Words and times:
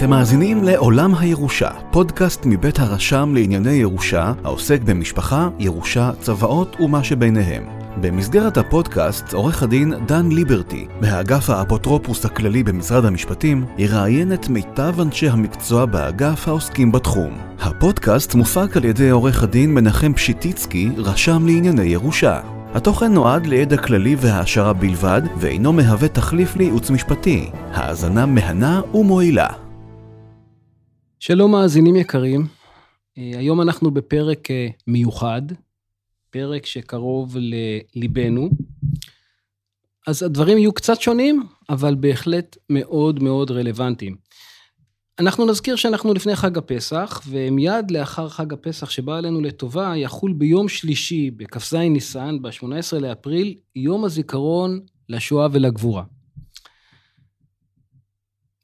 אתם 0.00 0.10
מאזינים 0.10 0.64
לעולם 0.64 1.14
הירושה, 1.14 1.70
פודקאסט 1.90 2.42
מבית 2.46 2.78
הרשם 2.78 3.32
לענייני 3.34 3.72
ירושה, 3.72 4.32
העוסק 4.44 4.80
במשפחה, 4.80 5.48
ירושה, 5.58 6.10
צוואות 6.20 6.76
ומה 6.80 7.04
שביניהם. 7.04 7.79
במסגרת 7.96 8.56
הפודקאסט, 8.56 9.32
עורך 9.32 9.62
הדין 9.62 9.94
דן 10.06 10.28
ליברטי, 10.28 10.86
מהאגף 11.00 11.50
האפוטרופוס 11.50 12.24
הכללי 12.24 12.62
במשרד 12.62 13.04
המשפטים, 13.04 13.64
יראיין 13.78 14.32
את 14.32 14.48
מיטב 14.48 15.00
אנשי 15.00 15.28
המקצוע 15.28 15.86
באגף 15.86 16.48
העוסקים 16.48 16.92
בתחום. 16.92 17.38
הפודקאסט 17.58 18.34
מופק 18.34 18.76
על 18.76 18.84
ידי 18.84 19.10
עורך 19.10 19.42
הדין 19.42 19.74
מנחם 19.74 20.12
פשיטיצקי, 20.12 20.90
רשם 20.96 21.46
לענייני 21.46 21.82
ירושה. 21.82 22.40
התוכן 22.74 23.12
נועד 23.12 23.46
לידע 23.46 23.76
כללי 23.76 24.16
והעשרה 24.18 24.72
בלבד, 24.72 25.22
ואינו 25.38 25.72
מהווה 25.72 26.08
תחליף 26.08 26.56
לייעוץ 26.56 26.90
משפטי. 26.90 27.50
האזנה 27.72 28.26
מהנה 28.26 28.80
ומועילה. 28.94 29.48
שלום 31.18 31.52
מאזינים 31.52 31.96
יקרים, 31.96 32.46
אה, 33.18 33.38
היום 33.38 33.60
אנחנו 33.60 33.90
בפרק 33.90 34.50
אה, 34.50 34.68
מיוחד, 34.86 35.42
פרק 36.30 36.66
שקרוב 36.66 37.36
לליבנו. 37.40 38.50
אז 40.06 40.22
הדברים 40.22 40.58
יהיו 40.58 40.72
קצת 40.72 41.00
שונים, 41.00 41.42
אבל 41.68 41.94
בהחלט 41.94 42.56
מאוד 42.70 43.22
מאוד 43.22 43.50
רלוונטיים. 43.50 44.16
אנחנו 45.18 45.46
נזכיר 45.46 45.76
שאנחנו 45.76 46.14
לפני 46.14 46.36
חג 46.36 46.58
הפסח, 46.58 47.22
ומיד 47.26 47.90
לאחר 47.90 48.28
חג 48.28 48.52
הפסח 48.52 48.90
שבא 48.90 49.16
עלינו 49.16 49.40
לטובה, 49.40 49.92
יחול 49.96 50.32
ביום 50.32 50.68
שלישי, 50.68 51.30
בכ"ז 51.30 51.74
ניסן, 51.74 52.42
ב-18 52.42 52.98
לאפריל, 53.00 53.54
יום 53.76 54.04
הזיכרון 54.04 54.80
לשואה 55.08 55.48
ולגבורה. 55.52 56.04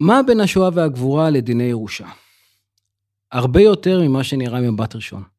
מה 0.01 0.23
בין 0.23 0.41
השואה 0.41 0.71
והגבורה 0.75 1.31
לדיני 1.31 1.65
ירושה? 1.65 2.09
הרבה 3.33 3.61
יותר 3.61 4.01
ממה 4.03 4.25
שנראה 4.25 4.61
ממבט 4.61 4.95
ראשון. 4.95 5.36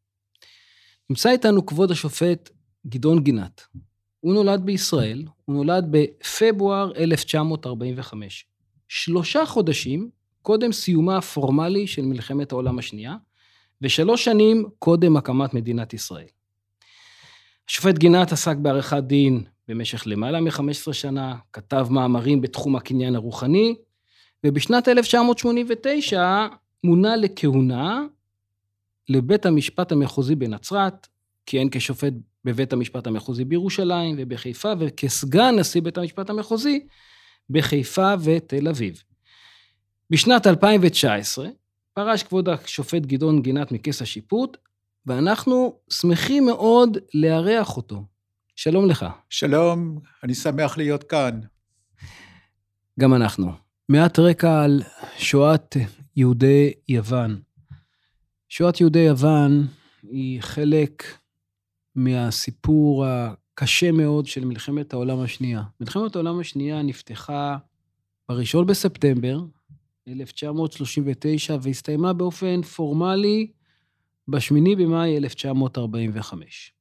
נמצא 1.09 1.29
איתנו 1.29 1.65
כבוד 1.65 1.91
השופט 1.91 2.49
גדעון 2.87 3.23
גינת. 3.23 3.61
הוא 4.19 4.33
נולד 4.33 4.61
בישראל, 4.65 5.25
הוא 5.45 5.55
נולד 5.55 5.87
בפברואר 5.91 6.91
1945. 6.97 8.45
שלושה 8.87 9.45
חודשים 9.45 10.09
קודם 10.41 10.71
סיומה 10.71 11.17
הפורמלי 11.17 11.87
של 11.87 12.01
מלחמת 12.01 12.51
העולם 12.51 12.79
השנייה, 12.79 13.15
ושלוש 13.81 14.25
שנים 14.25 14.65
קודם 14.79 15.17
הקמת 15.17 15.53
מדינת 15.53 15.93
ישראל. 15.93 16.27
השופט 17.69 17.97
גינת 17.97 18.31
עסק 18.31 18.55
בעריכת 18.57 19.03
דין 19.03 19.43
במשך 19.67 20.07
למעלה 20.07 20.41
מ-15 20.41 20.93
שנה, 20.93 21.35
כתב 21.53 21.87
מאמרים 21.89 22.41
בתחום 22.41 22.75
הקניין 22.75 23.15
הרוחני, 23.15 23.75
ובשנת 24.43 24.87
1989 24.87 26.47
מונה 26.83 27.15
לכהונה 27.15 28.05
לבית 29.09 29.45
המשפט 29.45 29.91
המחוזי 29.91 30.35
בנצרת, 30.35 31.07
כיהן 31.45 31.67
כשופט 31.71 32.13
בבית 32.45 32.73
המשפט 32.73 33.07
המחוזי 33.07 33.45
בירושלים 33.45 34.15
ובחיפה, 34.19 34.73
וכסגן 34.79 35.55
נשיא 35.59 35.81
בית 35.81 35.97
המשפט 35.97 36.29
המחוזי 36.29 36.87
בחיפה 37.49 38.13
ותל 38.23 38.67
אביב. 38.67 39.03
בשנת 40.09 40.47
2019 40.47 41.47
פרש 41.93 42.23
כבוד 42.23 42.49
השופט 42.49 43.01
גדעון 43.01 43.41
גינת 43.41 43.71
מכס 43.71 44.01
השיפוט, 44.01 44.57
ואנחנו 45.05 45.79
שמחים 45.89 46.45
מאוד 46.45 46.97
לארח 47.13 47.77
אותו. 47.77 48.03
שלום 48.55 48.89
לך. 48.89 49.05
שלום, 49.29 49.99
אני 50.23 50.35
שמח 50.35 50.77
להיות 50.77 51.03
כאן. 51.03 51.39
גם 52.99 53.13
אנחנו. 53.13 53.51
מעט 53.89 54.19
רקע 54.19 54.63
על 54.63 54.83
שואת 55.17 55.77
יהודי 56.15 56.73
יוון. 56.89 57.46
שואת 58.49 58.81
יהודי 58.81 58.99
יוון 58.99 59.67
היא 60.03 60.41
חלק 60.41 61.03
מהסיפור 61.95 63.05
הקשה 63.05 63.91
מאוד 63.91 64.25
של 64.25 64.45
מלחמת 64.45 64.93
העולם 64.93 65.19
השנייה. 65.19 65.63
מלחמת 65.79 66.15
העולם 66.15 66.39
השנייה 66.39 66.81
נפתחה 66.81 67.57
ב-1 68.29 68.63
בספטמבר 68.67 69.39
1939 70.07 71.57
והסתיימה 71.61 72.13
באופן 72.13 72.61
פורמלי 72.61 73.51
ב-8 74.27 74.75
במאי 74.77 75.17
1945. 75.17 76.73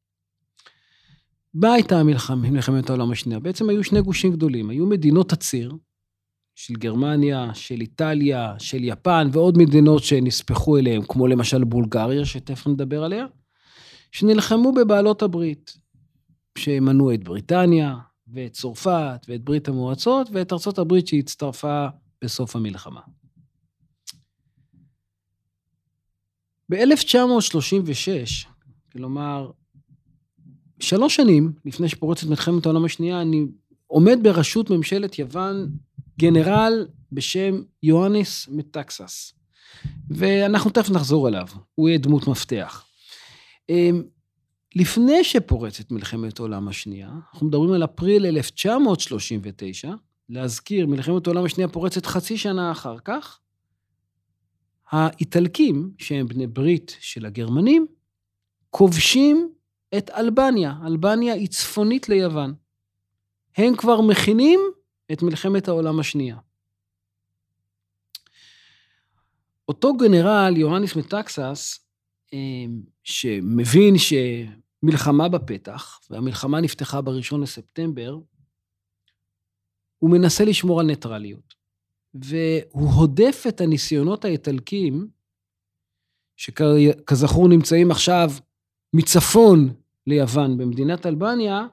מה 1.54 1.72
הייתה 1.72 2.02
מלחמת 2.36 2.90
העולם 2.90 3.12
השנייה? 3.12 3.40
בעצם 3.40 3.68
היו 3.68 3.84
שני 3.84 4.02
גושים 4.02 4.32
גדולים. 4.32 4.70
היו 4.70 4.86
מדינות 4.86 5.32
הציר, 5.32 5.72
של 6.56 6.74
גרמניה, 6.74 7.54
של 7.54 7.80
איטליה, 7.80 8.54
של 8.58 8.84
יפן 8.84 9.28
ועוד 9.32 9.58
מדינות 9.58 10.04
שנספחו 10.04 10.78
אליהם, 10.78 11.02
כמו 11.08 11.26
למשל 11.26 11.64
בולגריה, 11.64 12.24
שתכף 12.24 12.66
נדבר 12.66 13.04
עליה, 13.04 13.26
שנלחמו 14.12 14.72
בבעלות 14.72 15.22
הברית, 15.22 15.76
שמנעו 16.58 17.14
את 17.14 17.24
בריטניה 17.24 17.96
ואת 18.28 18.52
צרפת 18.52 19.26
ואת 19.28 19.44
ברית 19.44 19.68
המועצות 19.68 20.28
ואת 20.32 20.52
ארצות 20.52 20.78
הברית 20.78 21.06
שהצטרפה 21.08 21.86
בסוף 22.24 22.56
המלחמה. 22.56 23.00
ב-1936, 26.68 28.48
כלומר, 28.92 29.50
שלוש 30.80 31.16
שנים 31.16 31.52
לפני 31.64 31.88
שפורצת 31.88 32.26
מלחמת 32.26 32.66
העולם 32.66 32.84
השנייה, 32.84 33.22
אני 33.22 33.46
עומד 33.86 34.18
בראשות 34.22 34.70
ממשלת 34.70 35.18
יוון 35.18 35.70
גנרל 36.18 36.86
בשם 37.12 37.62
יואניס 37.82 38.48
מטקסס. 38.48 39.32
ואנחנו 40.10 40.70
תכף 40.70 40.90
נחזור 40.90 41.28
אליו, 41.28 41.46
הוא 41.74 41.88
יהיה 41.88 41.98
דמות 41.98 42.28
מפתח. 42.28 42.84
אמ, 43.68 44.02
לפני 44.76 45.24
שפורצת 45.24 45.90
מלחמת 45.90 46.38
העולם 46.38 46.68
השנייה, 46.68 47.10
אנחנו 47.32 47.46
מדברים 47.46 47.72
על 47.72 47.84
אפריל 47.84 48.26
1939, 48.26 49.94
להזכיר, 50.28 50.86
מלחמת 50.86 51.26
העולם 51.26 51.44
השנייה 51.44 51.68
פורצת 51.68 52.06
חצי 52.06 52.38
שנה 52.38 52.72
אחר 52.72 52.96
כך, 53.04 53.38
האיטלקים, 54.90 55.90
שהם 55.98 56.28
בני 56.28 56.46
ברית 56.46 56.96
של 57.00 57.26
הגרמנים, 57.26 57.86
כובשים 58.70 59.52
את 59.98 60.10
אלבניה. 60.10 60.74
אלבניה 60.86 61.34
היא 61.34 61.48
צפונית 61.48 62.08
ליוון. 62.08 62.54
הם 63.56 63.76
כבר 63.76 64.00
מכינים 64.00 64.60
את 65.12 65.22
מלחמת 65.22 65.68
העולם 65.68 66.00
השנייה. 66.00 66.36
אותו 69.68 69.96
גנרל, 69.96 70.56
יוהניס 70.56 70.96
מטקסס, 70.96 71.80
אמ, 72.32 72.80
שמבין 73.02 73.94
שמלחמה 73.98 75.28
בפתח, 75.28 76.00
והמלחמה 76.10 76.60
נפתחה 76.60 77.00
ב-1 77.00 77.36
לספטמבר, 77.42 78.18
הוא 79.98 80.10
מנסה 80.10 80.44
לשמור 80.44 80.80
על 80.80 80.86
ניטרליות. 80.86 81.54
והוא 82.14 82.90
הודף 82.90 83.44
את 83.48 83.60
הניסיונות 83.60 84.24
האיטלקים, 84.24 85.08
שכזכור 86.36 87.48
נמצאים 87.48 87.90
עכשיו 87.90 88.30
מצפון 88.92 89.74
ליוון 90.06 90.58
במדינת 90.58 91.06
אלבניה, 91.06 91.66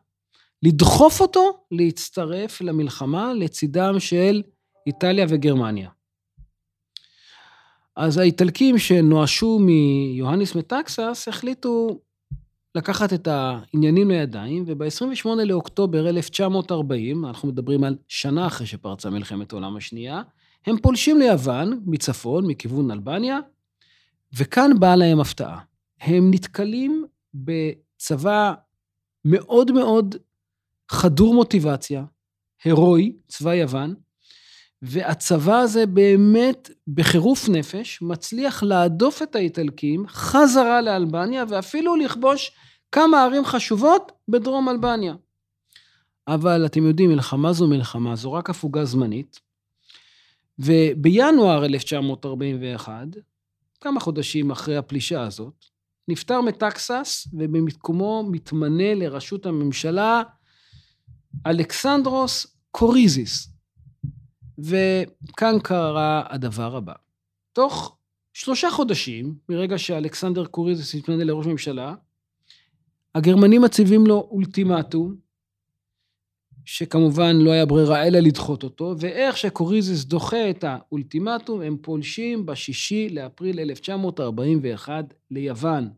לדחוף 0.64 1.22
אותו 1.22 1.66
להצטרף 1.72 2.62
למלחמה 2.62 3.34
לצידם 3.34 3.96
של 4.00 4.42
איטליה 4.88 5.26
וגרמניה. 5.30 5.90
אז 7.96 8.18
האיטלקים 8.18 8.78
שנואשו 8.78 9.60
מיוהניס 9.60 10.56
מטקסס 10.56 11.26
החליטו 11.28 12.00
לקחת 12.76 13.14
את 13.14 13.28
העניינים 13.28 14.12
לידיים, 14.12 14.64
וב-28 14.68 15.28
לאוקטובר 15.46 16.10
1940, 16.10 17.26
אנחנו 17.26 17.48
מדברים 17.48 17.84
על 17.84 17.96
שנה 18.08 18.48
אחרי 18.48 18.68
שפרצה 18.68 19.10
מלחמת 19.10 19.52
העולם 19.52 19.76
השנייה, 19.76 20.22
הם 20.66 20.78
פולשים 20.78 21.20
ליוון 21.20 21.84
מצפון, 21.86 22.48
מכיוון 22.48 22.92
אלבניה, 22.92 23.40
וכאן 24.38 24.72
באה 24.80 24.96
להם 24.96 25.20
הפתעה. 25.20 25.60
הם 26.02 26.32
נתקלים 26.34 27.06
בצבא 27.34 28.54
מאוד 29.26 29.72
מאוד 29.72 30.16
חדור 30.92 31.34
מוטיבציה, 31.34 32.04
הירואי, 32.64 33.16
צבא 33.28 33.54
יוון, 33.54 33.96
והצבא 34.82 35.56
הזה 35.56 35.86
באמת 35.86 36.70
בחירוף 36.88 37.50
נפש 37.50 38.02
מצליח 38.02 38.64
להדוף 38.64 39.22
את 39.22 39.36
האיטלקים 39.36 40.08
חזרה 40.08 40.82
לאלבניה 40.82 41.44
ואפילו 41.50 41.96
לכבוש 41.96 42.52
כמה 42.92 43.24
ערים 43.24 43.46
חשובות 43.46 44.12
בדרום 44.28 44.70
אלבניה. 44.70 45.16
אבל 46.28 46.66
אתם 46.66 46.88
יודעים, 46.88 47.10
מלחמה 47.10 47.54
זו 47.54 47.68
מלחמה, 47.68 48.16
זו 48.16 48.34
רק 48.34 48.50
הפוגה 48.50 48.86
זמנית. 48.86 49.40
ובינואר 50.60 51.66
1941, 51.66 52.92
כמה 53.82 54.00
חודשים 54.00 54.52
אחרי 54.52 54.78
הפלישה 54.78 55.24
הזאת, 55.24 55.66
נפטר 56.08 56.42
מטקסס, 56.42 57.28
ובמקומו 57.34 58.24
מתמנה 58.32 58.94
לראשות 58.96 59.46
הממשלה 59.46 60.22
אלכסנדרוס 61.48 62.58
קוריזיס. 62.72 63.50
וכאן 64.58 65.60
קרה 65.64 66.24
הדבר 66.30 66.76
הבא. 66.76 66.94
תוך 67.54 67.98
שלושה 68.34 68.72
חודשים, 68.72 69.36
מרגע 69.50 69.78
שאלכסנדר 69.78 70.46
קוריזיס 70.46 70.96
התמנה 70.96 71.24
לראש 71.24 71.46
ממשלה, 71.46 71.96
הגרמנים 73.16 73.62
מציבים 73.62 74.08
לו 74.08 74.28
אולטימטום, 74.32 75.16
שכמובן 76.66 77.36
לא 77.36 77.52
היה 77.52 77.66
ברירה 77.66 78.08
אלא 78.08 78.20
לדחות 78.20 78.64
אותו, 78.64 78.96
ואיך 79.00 79.38
שקוריזיס 79.38 80.06
דוחה 80.06 80.50
את 80.50 80.64
האולטימטום, 80.64 81.62
הם 81.62 81.78
פולשים 81.82 82.46
בשישי 82.46 83.10
לאפריל 83.10 83.60
1941 83.60 85.14
ליוון. 85.32 85.90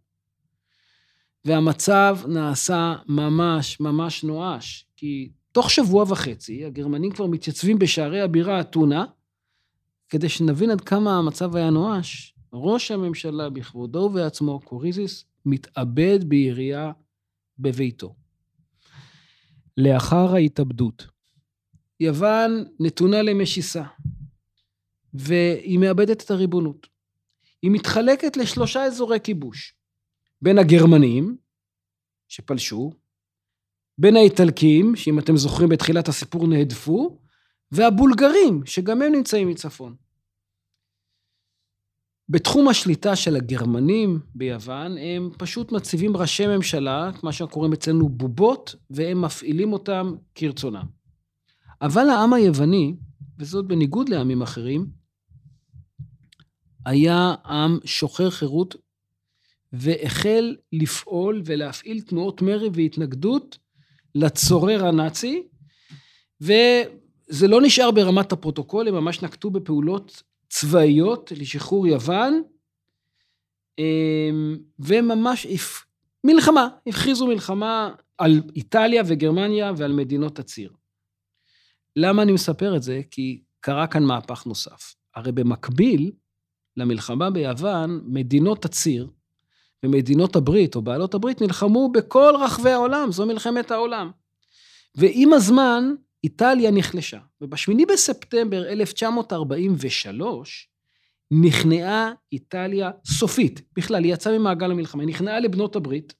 והמצב 1.46 2.20
נעשה 2.28 2.96
ממש 3.08 3.80
ממש 3.80 4.24
נואש, 4.24 4.85
כי 4.98 5.32
תוך 5.52 5.72
שבוע 5.72 6.06
וחצי 6.08 6.66
הגרמנים 6.66 7.12
כבר 7.12 7.26
מתייצבים 7.26 7.80
בשערי 7.80 8.22
הבירה 8.22 8.62
אתונה, 8.62 9.06
כדי 10.10 10.30
שנבין 10.30 10.70
עד 10.70 10.82
כמה 10.82 11.18
המצב 11.18 11.56
היה 11.56 11.70
נואש, 11.70 12.36
ראש 12.54 12.92
הממשלה 12.92 13.50
בכבודו 13.50 14.00
ובעצמו, 14.00 14.60
קוריזיס, 14.60 15.26
מתאבד 15.46 16.20
בירייה 16.24 16.92
בביתו. 17.60 18.16
לאחר 19.78 20.36
ההתאבדות, 20.36 21.08
יוון 22.00 22.64
נתונה 22.80 23.22
למשיסה, 23.22 23.84
והיא 25.14 25.80
מאבדת 25.80 26.24
את 26.24 26.32
הריבונות. 26.32 26.88
היא 27.62 27.72
מתחלקת 27.72 28.38
לשלושה 28.38 28.84
אזורי 28.84 29.20
כיבוש. 29.24 29.74
בין 30.42 30.58
הגרמנים, 30.58 31.38
שפלשו, 32.28 32.92
בין 33.98 34.16
האיטלקים, 34.16 34.96
שאם 34.96 35.20
אתם 35.20 35.38
זוכרים 35.38 35.70
בתחילת 35.70 36.08
הסיפור 36.08 36.48
נהדפו, 36.48 37.20
והבולגרים, 37.72 38.66
שגם 38.66 39.02
הם 39.02 39.12
נמצאים 39.12 39.48
מצפון. 39.48 39.96
בתחום 42.30 42.68
השליטה 42.68 43.16
של 43.16 43.36
הגרמנים 43.36 44.20
ביוון, 44.36 44.98
הם 44.98 45.30
פשוט 45.38 45.72
מציבים 45.72 46.18
ראשי 46.18 46.48
ממשלה, 46.48 47.12
מה 47.24 47.32
שאנחנו 47.32 47.54
קוראים 47.54 47.74
אצלנו 47.74 48.10
בובות, 48.10 48.76
והם 48.90 49.22
מפעילים 49.22 49.74
אותם 49.74 50.16
כרצונם. 50.36 50.86
אבל 51.82 52.10
העם 52.10 52.34
היווני, 52.34 52.96
וזאת 53.40 53.68
בניגוד 53.68 54.10
לעמים 54.10 54.42
אחרים, 54.42 54.88
היה 56.86 57.36
עם 57.46 57.78
שוחר 57.86 58.30
חירות 58.30 58.76
והחל 59.74 60.56
לפעול 60.72 61.42
ולהפעיל 61.46 62.02
תנועות 62.02 62.42
מרי 62.42 62.70
והתנגדות 62.74 63.58
לצורר 64.16 64.86
הנאצי, 64.86 65.48
וזה 66.42 67.48
לא 67.48 67.62
נשאר 67.62 67.92
ברמת 67.92 68.32
הפרוטוקול, 68.32 68.88
הם 68.88 68.94
ממש 68.94 69.22
נקטו 69.22 69.50
בפעולות 69.50 70.24
צבאיות 70.50 71.32
לשחרור 71.36 71.88
יוון, 71.88 72.44
אמ, 73.80 74.58
וממש 74.80 75.48
מלחמה, 76.24 76.68
הכריזו 76.88 77.28
מלחמה 77.28 77.92
על 78.18 78.42
איטליה 78.56 79.04
וגרמניה 79.06 79.72
ועל 79.78 79.94
מדינות 79.94 80.40
הציר. 80.40 80.74
למה 81.96 82.22
אני 82.22 82.32
מספר 82.32 82.76
את 82.76 82.84
זה? 82.84 83.02
כי 83.12 83.42
קרה 83.60 83.88
כאן 83.88 84.04
מהפך 84.04 84.46
נוסף. 84.46 84.96
הרי 85.16 85.32
במקביל 85.32 86.12
למלחמה 86.78 87.30
ביוון, 87.30 88.02
מדינות 88.06 88.66
הציר 88.66 89.10
ומדינות 89.84 90.36
הברית, 90.36 90.76
או 90.76 90.82
בעלות 90.82 91.14
הברית, 91.14 91.42
נלחמו 91.42 91.92
בכל 91.92 92.34
רחבי 92.40 92.72
העולם, 92.72 93.12
זו 93.12 93.26
מלחמת 93.26 93.72
העולם. 93.72 94.12
ועם 94.96 95.34
הזמן, 95.34 95.94
איטליה 96.24 96.72
נחלשה, 96.72 97.20
ובשמיני 97.42 97.86
בספטמבר 97.86 98.68
1943 98.68 100.70
נכנעה 101.32 102.12
איטליה 102.32 102.92
סופית. 103.06 103.62
בכלל, 103.76 104.04
היא 104.04 104.14
יצאה 104.14 104.38
ממעגל 104.38 104.72
המלחמה, 104.72 105.04
היא 105.04 105.10
נכנעה 105.10 105.40
לבנות 105.40 105.76
הברית, 105.76 106.14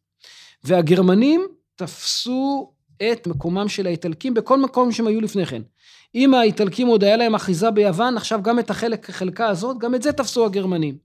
והגרמנים 0.64 1.48
תפסו 1.76 2.74
את 3.12 3.28
מקומם 3.28 3.70
של 3.70 3.88
האיטלקים 3.88 4.34
בכל 4.34 4.60
מקום 4.60 4.92
שהם 4.92 5.08
היו 5.08 5.22
לפני 5.22 5.46
כן. 5.46 5.62
אם 6.16 6.34
האיטלקים 6.34 6.88
עוד 6.88 7.04
היה 7.04 7.18
להם 7.18 7.36
אחיזה 7.36 7.72
ביוון, 7.72 8.18
עכשיו 8.18 8.40
גם 8.44 8.60
את 8.60 8.70
החלק, 8.70 9.10
החלקה 9.10 9.48
הזאת, 9.48 9.78
גם 9.78 9.96
את 9.96 10.02
זה 10.02 10.12
תפסו 10.12 10.46
הגרמנים. 10.46 10.98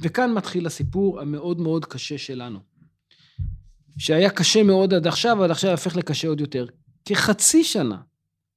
וכאן 0.00 0.32
מתחיל 0.32 0.66
הסיפור 0.66 1.20
המאוד 1.20 1.60
מאוד 1.60 1.84
קשה 1.84 2.18
שלנו. 2.18 2.58
שהיה 3.98 4.30
קשה 4.30 4.62
מאוד 4.62 4.94
עד 4.94 5.06
עכשיו, 5.06 5.36
ועד 5.40 5.50
עכשיו 5.50 5.70
הפך 5.70 5.96
לקשה 5.96 6.28
עוד 6.28 6.40
יותר. 6.40 6.66
כחצי 7.04 7.64
שנה 7.64 7.96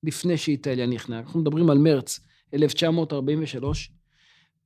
לפני 0.03 0.37
שאיטליה 0.37 0.87
נכנעה, 0.87 1.19
אנחנו 1.19 1.39
מדברים 1.39 1.69
על 1.69 1.77
מרץ 1.77 2.19
1943, 2.53 3.91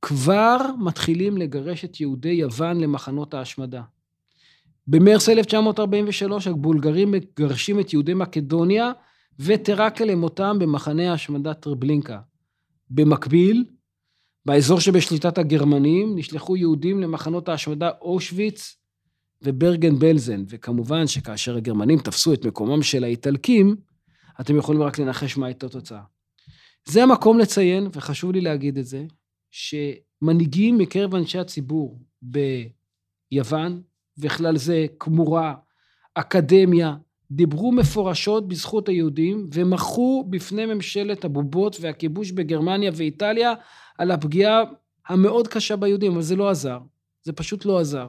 כבר 0.02 0.56
מתחילים 0.78 1.36
לגרש 1.36 1.84
את 1.84 2.00
יהודי 2.00 2.28
יוון 2.28 2.80
למחנות 2.80 3.34
ההשמדה. 3.34 3.82
במרץ 4.86 5.28
1943 5.28 6.46
הבולגרים 6.46 7.10
מגרשים 7.10 7.80
את 7.80 7.92
יהודי 7.92 8.14
מקדוניה 8.14 8.92
וטרקל 9.38 10.04
למותם 10.04 10.58
במחנה 10.58 11.10
ההשמדה 11.10 11.54
טרבלינקה. 11.54 12.20
במקביל, 12.90 13.64
באזור 14.46 14.80
שבשליטת 14.80 15.38
הגרמנים 15.38 16.18
נשלחו 16.18 16.56
יהודים 16.56 17.00
למחנות 17.00 17.48
ההשמדה 17.48 17.90
אושוויץ 18.00 18.76
וברגן 19.42 19.98
בלזן, 19.98 20.44
וכמובן 20.48 21.06
שכאשר 21.06 21.56
הגרמנים 21.56 21.98
תפסו 21.98 22.34
את 22.34 22.44
מקומם 22.44 22.82
של 22.82 23.04
האיטלקים, 23.04 23.76
אתם 24.40 24.56
יכולים 24.56 24.82
רק 24.82 24.98
לנחש 24.98 25.36
מה 25.36 25.46
הייתה 25.46 25.66
התוצאה. 25.66 26.02
זה 26.84 27.02
המקום 27.02 27.38
לציין, 27.38 27.88
וחשוב 27.92 28.32
לי 28.32 28.40
להגיד 28.40 28.78
את 28.78 28.86
זה, 28.86 29.04
שמנהיגים 29.50 30.78
מקרב 30.78 31.14
אנשי 31.14 31.38
הציבור 31.38 32.02
ביוון, 32.22 33.82
וכלל 34.18 34.56
זה 34.56 34.86
כמורה, 35.00 35.54
אקדמיה, 36.14 36.94
דיברו 37.30 37.72
מפורשות 37.72 38.48
בזכות 38.48 38.88
היהודים, 38.88 39.48
ומחו 39.52 40.24
בפני 40.30 40.66
ממשלת 40.66 41.24
הבובות 41.24 41.76
והכיבוש 41.80 42.30
בגרמניה 42.30 42.90
ואיטליה 42.94 43.54
על 43.98 44.10
הפגיעה 44.10 44.62
המאוד 45.06 45.48
קשה 45.48 45.76
ביהודים, 45.76 46.12
אבל 46.12 46.22
זה 46.22 46.36
לא 46.36 46.50
עזר. 46.50 46.78
זה 47.22 47.32
פשוט 47.32 47.64
לא 47.64 47.80
עזר. 47.80 48.08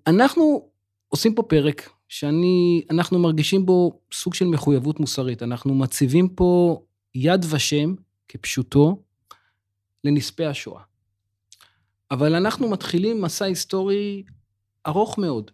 אנחנו 0.06 0.70
עושים 1.08 1.34
פה 1.34 1.42
פרק 1.42 1.90
שאני, 2.08 2.84
אנחנו 2.90 3.18
מרגישים 3.18 3.66
בו 3.66 4.00
סוג 4.12 4.34
של 4.34 4.46
מחויבות 4.46 5.00
מוסרית. 5.00 5.42
אנחנו 5.42 5.74
מציבים 5.74 6.28
פה 6.28 6.82
יד 7.14 7.44
ושם, 7.50 7.94
כפשוטו, 8.30 9.02
לנספי 10.04 10.44
השואה. 10.44 10.82
אבל 12.10 12.34
אנחנו 12.34 12.70
מתחילים 12.70 13.22
מסע 13.22 13.44
היסטורי 13.44 14.24
ארוך 14.86 15.18
מאוד. 15.18 15.50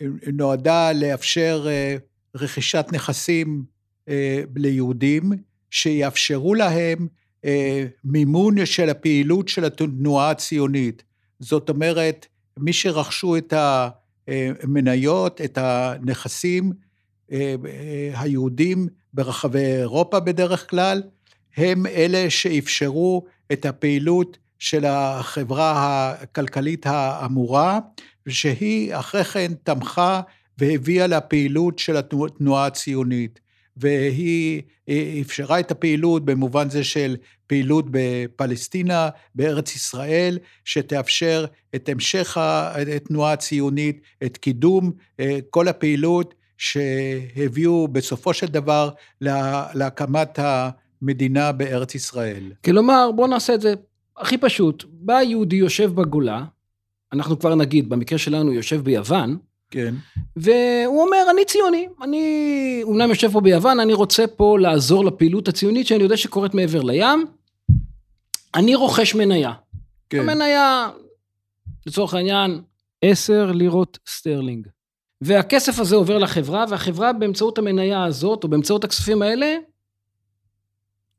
ונועדה 0.00 0.92
לאפשר 0.92 1.66
אה, 1.68 1.96
רכישת 2.34 2.86
נכסים 2.92 3.64
אה, 4.08 4.42
ליהודים, 4.56 5.32
שיאפשרו 5.70 6.54
להם 6.54 7.08
אה, 7.44 7.86
מימון 8.04 8.66
של 8.66 8.90
הפעילות 8.90 9.48
של 9.48 9.64
התנועה 9.64 10.30
הציונית. 10.30 11.02
זאת 11.40 11.68
אומרת, 11.68 12.26
מי 12.58 12.72
שרכשו 12.72 13.36
את 13.36 13.54
המניות, 13.56 15.40
את 15.40 15.58
הנכסים, 15.58 16.72
היהודים 18.14 18.88
ברחבי 19.14 19.64
אירופה 19.64 20.20
בדרך 20.20 20.70
כלל, 20.70 21.02
הם 21.56 21.86
אלה 21.86 22.30
שאפשרו 22.30 23.24
את 23.52 23.66
הפעילות 23.66 24.38
של 24.58 24.84
החברה 24.84 26.10
הכלכלית 26.10 26.86
האמורה, 26.86 27.78
ושהיא 28.28 28.94
אחרי 28.94 29.24
כן 29.24 29.52
תמכה 29.62 30.20
והביאה 30.58 31.06
לפעילות 31.06 31.78
של 31.78 31.96
התנועה 31.96 32.66
הציונית. 32.66 33.40
והיא 33.76 34.62
אפשרה 35.20 35.60
את 35.60 35.70
הפעילות 35.70 36.24
במובן 36.24 36.70
זה 36.70 36.84
של 36.84 37.16
פעילות 37.46 37.84
בפלסטינה, 37.90 39.08
בארץ 39.34 39.76
ישראל, 39.76 40.38
שתאפשר 40.64 41.44
את 41.74 41.88
המשך 41.88 42.36
התנועה 42.96 43.32
הציונית, 43.32 44.00
את 44.24 44.36
קידום 44.36 44.92
כל 45.50 45.68
הפעילות 45.68 46.34
שהביאו 46.58 47.88
בסופו 47.88 48.34
של 48.34 48.46
דבר 48.46 48.90
להקמת 49.74 50.38
המדינה 50.42 51.52
בארץ 51.52 51.94
ישראל. 51.94 52.52
כלומר, 52.64 53.10
בואו 53.16 53.26
נעשה 53.26 53.54
את 53.54 53.60
זה 53.60 53.74
הכי 54.16 54.38
פשוט. 54.38 54.84
בא 54.88 55.22
יהודי 55.22 55.56
יושב 55.56 55.94
בגולה, 55.94 56.44
אנחנו 57.12 57.38
כבר 57.38 57.54
נגיד, 57.54 57.88
במקרה 57.88 58.18
שלנו 58.18 58.52
יושב 58.52 58.80
ביוון, 58.84 59.38
כן. 59.70 59.94
והוא 60.36 61.02
אומר, 61.02 61.26
אני 61.30 61.44
ציוני, 61.44 61.88
אני 62.02 62.80
אומנם 62.82 63.08
יושב 63.08 63.32
פה 63.32 63.40
ביוון, 63.40 63.80
אני 63.80 63.92
רוצה 63.94 64.26
פה 64.26 64.58
לעזור 64.58 65.04
לפעילות 65.04 65.48
הציונית 65.48 65.86
שאני 65.86 66.02
יודע 66.02 66.16
שקורית 66.16 66.54
מעבר 66.54 66.82
לים. 66.82 67.26
אני 68.54 68.74
רוכש 68.74 69.14
מניה. 69.14 69.52
כן. 70.10 70.20
המניה, 70.20 70.90
לצורך 71.86 72.14
העניין, 72.14 72.60
עשר 73.02 73.52
לירות 73.52 73.98
סטרלינג. 74.08 74.68
והכסף 75.20 75.78
הזה 75.78 75.96
עובר 75.96 76.18
לחברה, 76.18 76.64
והחברה 76.68 77.12
באמצעות 77.12 77.58
המניה 77.58 78.04
הזאת, 78.04 78.44
או 78.44 78.48
באמצעות 78.48 78.84
הכספים 78.84 79.22
האלה, 79.22 79.56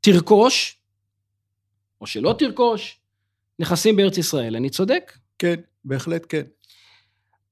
תרכוש, 0.00 0.76
או 2.00 2.06
שלא 2.06 2.34
תרכוש, 2.38 3.00
נכסים 3.58 3.96
בארץ 3.96 4.18
ישראל. 4.18 4.56
אני 4.56 4.70
צודק? 4.70 5.12
כן, 5.38 5.60
בהחלט 5.84 6.26
כן. 6.28 6.42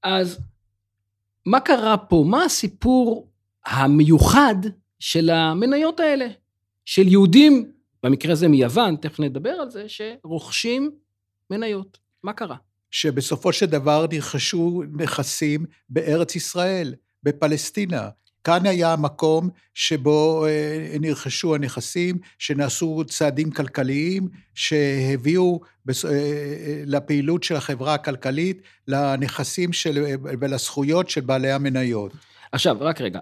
אז 0.03 0.39
מה 1.45 1.59
קרה 1.59 1.97
פה? 1.97 2.25
מה 2.27 2.43
הסיפור 2.43 3.29
המיוחד 3.65 4.55
של 4.99 5.29
המניות 5.29 5.99
האלה? 5.99 6.27
של 6.85 7.07
יהודים, 7.07 7.71
במקרה 8.03 8.31
הזה 8.31 8.47
מיוון, 8.47 8.95
תכף 8.95 9.19
נדבר 9.19 9.49
על 9.49 9.69
זה, 9.69 9.85
שרוכשים 9.87 10.91
מניות. 11.49 11.97
מה 12.23 12.33
קרה? 12.33 12.55
שבסופו 12.91 13.53
של 13.53 13.65
דבר 13.65 14.05
נרכשו 14.11 14.83
נכסים 14.93 15.65
בארץ 15.89 16.35
ישראל, 16.35 16.95
בפלסטינה. 17.23 18.09
כאן 18.43 18.65
היה 18.65 18.93
המקום 18.93 19.49
שבו 19.73 20.45
אה, 20.45 20.97
נרכשו 20.99 21.55
הנכסים, 21.55 22.17
שנעשו 22.39 23.03
צעדים 23.07 23.51
כלכליים, 23.51 24.27
שהביאו 24.55 25.59
אה, 25.89 25.93
אה, 26.05 26.81
לפעילות 26.85 27.43
של 27.43 27.55
החברה 27.55 27.93
הכלכלית, 27.93 28.61
לנכסים 28.87 29.73
של, 29.73 30.05
ולזכויות 30.23 31.09
של 31.09 31.21
בעלי 31.21 31.51
המניות. 31.51 32.11
עכשיו, 32.51 32.77
רק 32.79 33.01
רגע, 33.01 33.19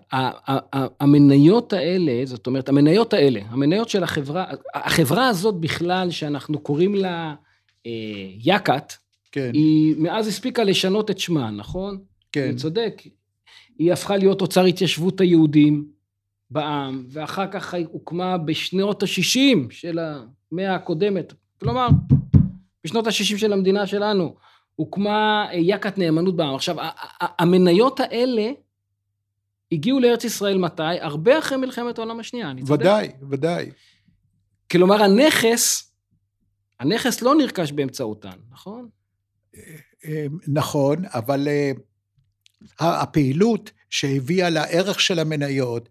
המניות 0.99 1.73
האלה, 1.73 2.25
זאת 2.25 2.47
אומרת, 2.47 2.69
המניות 2.69 3.13
האלה, 3.13 3.39
המניות 3.49 3.89
של 3.89 4.03
החברה, 4.03 4.45
החברה 4.73 5.27
הזאת 5.27 5.55
בכלל, 5.55 6.11
שאנחנו 6.11 6.59
קוראים 6.59 6.95
לה 6.95 7.33
יקת, 8.39 8.93
כן. 9.31 9.51
היא 9.53 9.95
מאז 9.97 10.27
הספיקה 10.27 10.63
לשנות 10.63 11.11
את 11.11 11.19
שמה, 11.19 11.51
נכון? 11.51 11.97
כן. 12.31 12.47
אני 12.49 12.55
צודק. 12.55 13.01
היא 13.79 13.93
הפכה 13.93 14.17
להיות 14.17 14.41
אוצר 14.41 14.63
התיישבות 14.63 15.21
היהודים 15.21 15.87
בעם, 16.49 17.05
ואחר 17.09 17.51
כך 17.51 17.73
היא 17.73 17.85
הוקמה 17.91 18.37
בשנות 18.37 19.03
ה-60 19.03 19.57
של 19.69 19.99
המאה 19.99 20.75
הקודמת. 20.75 21.33
כלומר, 21.59 21.87
בשנות 22.83 23.07
ה-60 23.07 23.37
של 23.37 23.53
המדינה 23.53 23.87
שלנו, 23.87 24.35
הוקמה 24.75 25.47
יקת 25.53 25.97
נאמנות 25.97 26.35
בעם. 26.35 26.55
עכשיו, 26.55 26.75
המניות 27.19 27.99
האלה 27.99 28.51
הגיעו 29.71 29.99
לארץ 29.99 30.23
ישראל 30.23 30.57
מתי? 30.57 30.83
הרבה 30.83 31.39
אחרי 31.39 31.57
מלחמת 31.57 31.97
העולם 31.97 32.19
השנייה, 32.19 32.51
אני 32.51 32.63
צודק? 32.63 32.81
ודאי, 32.81 33.11
ודאי. 33.29 33.71
כלומר, 34.71 35.03
הנכס, 35.03 35.93
הנכס 36.79 37.21
לא 37.21 37.35
נרכש 37.35 37.71
באמצעותן, 37.71 38.37
נכון? 38.51 38.89
אה, 39.55 39.61
אה, 40.05 40.25
נכון, 40.47 40.97
אבל 41.05 41.47
אה, 41.47 41.71
הפעילות 42.79 43.71
שהביאה 43.89 44.49
לערך 44.49 44.99
של 45.01 45.19
המניות 45.19 45.89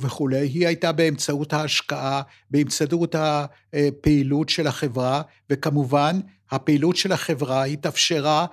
וכולי, 0.00 0.38
היא 0.38 0.66
הייתה 0.66 0.92
באמצעות 0.92 1.52
ההשקעה, 1.52 2.22
באמצעות 2.50 3.14
הפעילות 3.72 4.48
של 4.48 4.66
החברה, 4.66 5.22
וכמובן 5.50 6.20
הפעילות 6.50 6.96
של 6.96 7.12
החברה 7.12 7.64
התאפשרה 7.64 8.46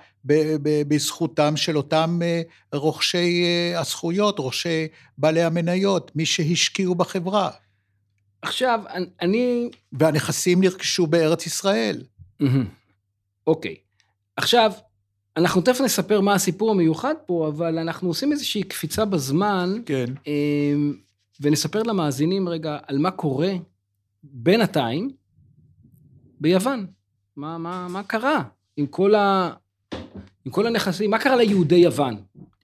בזכותם 0.88 1.56
של 1.56 1.76
אותם 1.76 2.20
אה, 2.22 2.42
רוכשי 2.72 3.44
אה, 3.44 3.80
הזכויות, 3.80 4.38
רוכשי 4.38 4.88
בעלי 5.18 5.42
המניות, 5.42 6.10
מי 6.14 6.26
שהשקיעו 6.26 6.94
בחברה. 6.94 7.50
עכשיו, 8.42 8.80
אני... 9.20 9.70
והנכסים 9.92 10.60
נרכשו 10.60 11.06
בארץ 11.06 11.46
ישראל. 11.46 12.02
אוקיי. 13.46 13.76
עכשיו, 14.36 14.72
אנחנו 15.36 15.60
תכף 15.60 15.80
נספר 15.80 16.20
מה 16.20 16.34
הסיפור 16.34 16.70
המיוחד 16.70 17.14
פה, 17.26 17.48
אבל 17.48 17.78
אנחנו 17.78 18.08
עושים 18.08 18.32
איזושהי 18.32 18.62
קפיצה 18.62 19.04
בזמן. 19.04 19.74
כן. 19.86 20.04
אמ, 20.26 20.94
ונספר 21.40 21.82
למאזינים 21.82 22.48
רגע 22.48 22.78
על 22.86 22.98
מה 22.98 23.10
קורה 23.10 23.52
בינתיים 24.22 25.10
ביוון. 26.40 26.86
מה, 27.36 27.58
מה, 27.58 27.88
מה 27.88 28.02
קרה 28.02 28.42
עם 28.76 28.86
כל, 28.86 29.14
ה, 29.14 29.52
עם 30.44 30.52
כל 30.52 30.66
הנכסים? 30.66 31.10
מה 31.10 31.18
קרה 31.18 31.36
ליהודי 31.36 31.74
יוון 31.76 32.16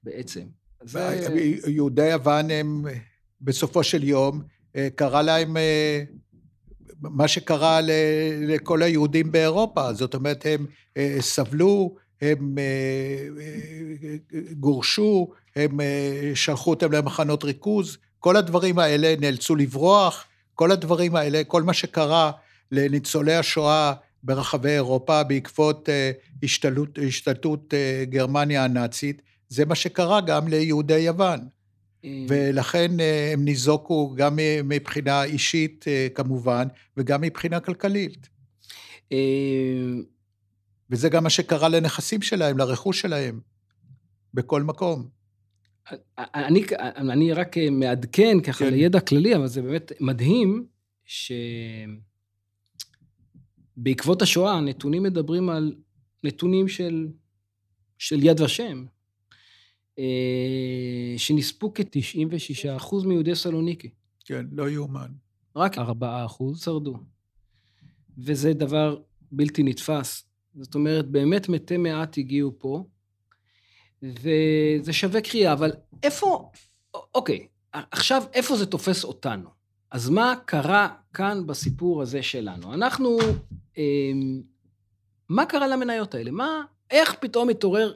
בעצם? 0.03 0.41
זה... 0.83 1.27
יהודי 1.67 2.11
יוון 2.11 2.51
הם, 2.51 2.85
בסופו 3.41 3.83
של 3.83 4.05
יום, 4.05 4.43
אה, 4.77 4.89
קרה 4.95 5.23
להם 5.23 5.57
אה, 5.57 6.03
מה 7.01 7.29
שקרה 7.29 7.81
לכל 8.41 8.83
היהודים 8.83 9.33
באירופה. 9.33 9.93
זאת 9.93 10.15
אומרת, 10.15 10.47
הם 10.47 10.67
אה, 10.97 11.17
סבלו 11.21 11.97
הם 12.21 12.59
אה, 12.59 12.65
אה, 13.41 14.41
גורשו, 14.53 15.29
הם 15.57 15.81
אה, 15.81 16.31
שלחו 16.35 16.71
אותם 16.71 16.93
למחנות 16.93 17.45
ריכוז, 17.45 17.99
כל 18.19 18.37
הדברים 18.37 18.79
האלה 18.79 19.15
נאלצו 19.21 19.57
לברוח, 19.57 20.25
כל 20.55 20.73
הדברים 20.73 21.17
האלה, 21.17 21.45
כל 21.45 21.63
מה 21.63 21.73
שקרה 21.73 22.31
לניצולי 22.73 23.35
השואה 23.35 23.93
ברחבי 24.23 24.71
אירופה 24.71 25.23
בעקבות 25.23 25.89
השתלטות, 26.43 26.99
השתלטות 27.07 27.75
גרמניה 28.03 28.65
הנאצית, 28.65 29.23
זה 29.49 29.65
מה 29.65 29.75
שקרה 29.75 30.21
גם 30.21 30.49
ליהודי 30.49 30.99
יוון. 30.99 31.41
ולכן 32.29 32.91
הם 33.33 33.45
ניזוקו 33.45 34.15
גם 34.17 34.39
מבחינה 34.65 35.25
אישית 35.25 35.85
כמובן, 36.15 36.69
וגם 36.97 37.21
מבחינה 37.21 37.61
כלכלית. 37.61 38.29
וזה 40.91 41.09
גם 41.09 41.25
מה 41.25 41.31
שקרה 41.31 41.69
לנכסים 41.69 42.23
שלהם, 42.23 42.59
לרכוש 42.59 43.01
שלהם, 43.01 43.41
בכל 44.35 44.63
מקום. 44.63 45.09
אני, 46.19 46.65
אני 46.97 47.33
רק 47.33 47.57
מעדכן 47.71 48.41
ככה 48.41 48.65
כן. 48.65 48.71
לידע 48.71 49.01
כללי, 49.01 49.37
אבל 49.37 49.47
זה 49.47 49.63
באמת 49.63 49.93
מדהים 50.01 50.67
שבעקבות 53.77 54.23
השואה 54.23 54.53
הנתונים 54.53 55.03
מדברים 55.03 55.49
על 55.49 55.75
נתונים 56.25 56.69
של, 56.69 57.09
של 57.99 58.25
יד 58.25 58.41
ושם, 58.41 58.85
אה, 59.99 61.15
שנספו 61.17 61.73
כ-96% 61.75 63.07
מיהודי 63.07 63.35
סלוניקי. 63.35 63.91
כן, 64.25 64.47
לא 64.53 64.71
יאומן. 64.71 65.11
רק 65.57 65.79
4% 65.79 65.83
שרדו. 66.65 66.97
וזה 68.19 68.53
דבר 68.53 69.01
בלתי 69.33 69.63
נתפס. 69.63 70.28
זאת 70.61 70.75
אומרת, 70.75 71.07
באמת 71.07 71.49
מתי 71.49 71.77
מעט 71.77 72.19
הגיעו 72.19 72.53
פה, 72.59 72.85
וזה 74.03 74.93
שווה 74.93 75.21
קריאה, 75.21 75.53
אבל 75.53 75.73
איפה, 76.03 76.51
אוקיי, 77.15 77.47
עכשיו 77.73 78.23
איפה 78.35 78.57
זה 78.57 78.67
תופס 78.67 79.05
אותנו? 79.05 79.49
אז 79.91 80.09
מה 80.09 80.35
קרה 80.45 80.89
כאן 81.15 81.47
בסיפור 81.47 82.03
הזה 82.03 82.23
שלנו? 82.23 82.75
אנחנו, 82.75 83.19
אה, 83.79 84.13
מה 85.29 85.47
קרה 85.47 85.69
למניות 85.69 86.15
האלה? 86.15 86.31
מה, 86.31 86.63
איך 86.91 87.15
פתאום 87.21 87.49
התעורר 87.49 87.93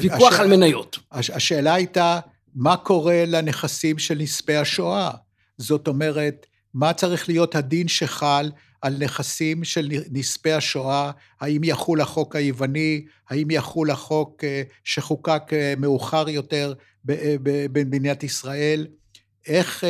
ויכוח 0.00 0.32
הש... 0.32 0.40
על 0.40 0.48
מניות? 0.56 0.98
הש... 1.12 1.30
השאלה 1.30 1.74
הייתה, 1.74 2.20
מה 2.54 2.76
קורה 2.76 3.24
לנכסים 3.26 3.98
של 3.98 4.18
נספי 4.18 4.56
השואה? 4.56 5.10
זאת 5.58 5.88
אומרת, 5.88 6.46
מה 6.74 6.92
צריך 6.92 7.28
להיות 7.28 7.54
הדין 7.54 7.88
שחל 7.88 8.50
על 8.80 8.96
נכסים 8.98 9.64
של 9.64 9.88
נספי 10.10 10.52
השואה, 10.52 11.10
האם 11.40 11.64
יחול 11.64 12.00
החוק 12.00 12.36
היווני, 12.36 13.04
האם 13.30 13.50
יחול 13.50 13.90
החוק 13.90 14.44
אה, 14.44 14.62
שחוקק 14.84 15.42
אה, 15.52 15.74
מאוחר 15.78 16.28
יותר 16.28 16.74
אה, 17.10 17.36
במדינת 17.72 18.22
ישראל, 18.22 18.86
איך 19.46 19.84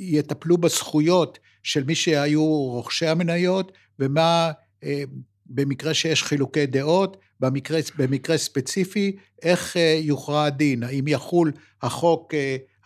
יטפלו 0.00 0.58
בזכויות 0.58 1.38
של 1.62 1.84
מי 1.84 1.94
שהיו 1.94 2.44
רוכשי 2.44 3.06
המניות, 3.06 3.72
ומה 3.98 4.50
במקרה 5.46 5.94
שיש 5.94 6.22
חילוקי 6.22 6.66
דעות, 6.66 7.16
במקרה, 7.40 7.78
במקרה 7.98 8.38
ספציפי, 8.38 9.16
איך 9.42 9.76
יוכרע 10.00 10.44
הדין, 10.44 10.82
האם 10.82 11.08
יחול 11.08 11.52
החוק 11.82 12.34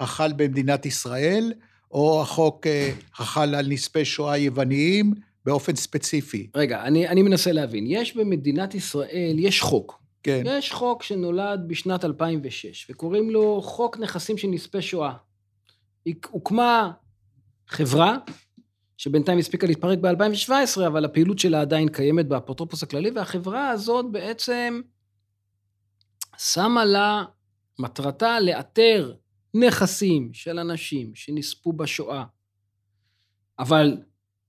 החל 0.00 0.32
במדינת 0.36 0.86
ישראל, 0.86 1.52
או 1.94 2.22
החוק 2.22 2.66
אה, 2.66 2.92
החל 3.18 3.54
על 3.54 3.66
נספי 3.68 4.04
שואה 4.04 4.36
יווניים 4.36 5.14
באופן 5.44 5.76
ספציפי. 5.76 6.50
רגע, 6.54 6.82
אני, 6.82 7.08
אני 7.08 7.22
מנסה 7.22 7.52
להבין. 7.52 7.84
יש 7.88 8.16
במדינת 8.16 8.74
ישראל, 8.74 9.36
יש 9.38 9.60
חוק. 9.60 10.02
כן. 10.22 10.42
יש 10.46 10.72
חוק 10.72 11.02
שנולד 11.02 11.60
בשנת 11.66 12.04
2006, 12.04 12.90
וקוראים 12.90 13.30
לו 13.30 13.62
חוק 13.62 13.98
נכסים 13.98 14.38
של 14.38 14.48
נספי 14.48 14.82
שואה. 14.82 15.12
הוקמה 16.30 16.90
חברה, 17.68 18.16
שבינתיים 18.96 19.38
הספיקה 19.38 19.66
להתפרק 19.66 19.98
ב-2017, 19.98 20.86
אבל 20.86 21.04
הפעילות 21.04 21.38
שלה 21.38 21.60
עדיין 21.60 21.88
קיימת 21.88 22.28
באפוטרופוס 22.28 22.82
הכללי, 22.82 23.10
והחברה 23.10 23.70
הזאת 23.70 24.06
בעצם 24.10 24.80
שמה 26.38 26.84
לה 26.84 27.24
מטרתה 27.78 28.40
לאתר 28.40 29.14
נכסים 29.54 30.30
של 30.32 30.58
אנשים 30.58 31.14
שנספו 31.14 31.72
בשואה, 31.72 32.24
אבל 33.58 33.96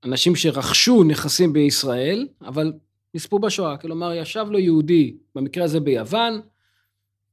אנשים 0.03 0.35
שרכשו 0.35 1.03
נכסים 1.03 1.53
בישראל, 1.53 2.27
אבל 2.41 2.73
נספו 3.13 3.39
בשואה. 3.39 3.77
כלומר, 3.77 4.13
ישב 4.13 4.45
לו 4.49 4.59
יהודי, 4.59 5.17
במקרה 5.35 5.63
הזה 5.63 5.79
ביוון, 5.79 6.41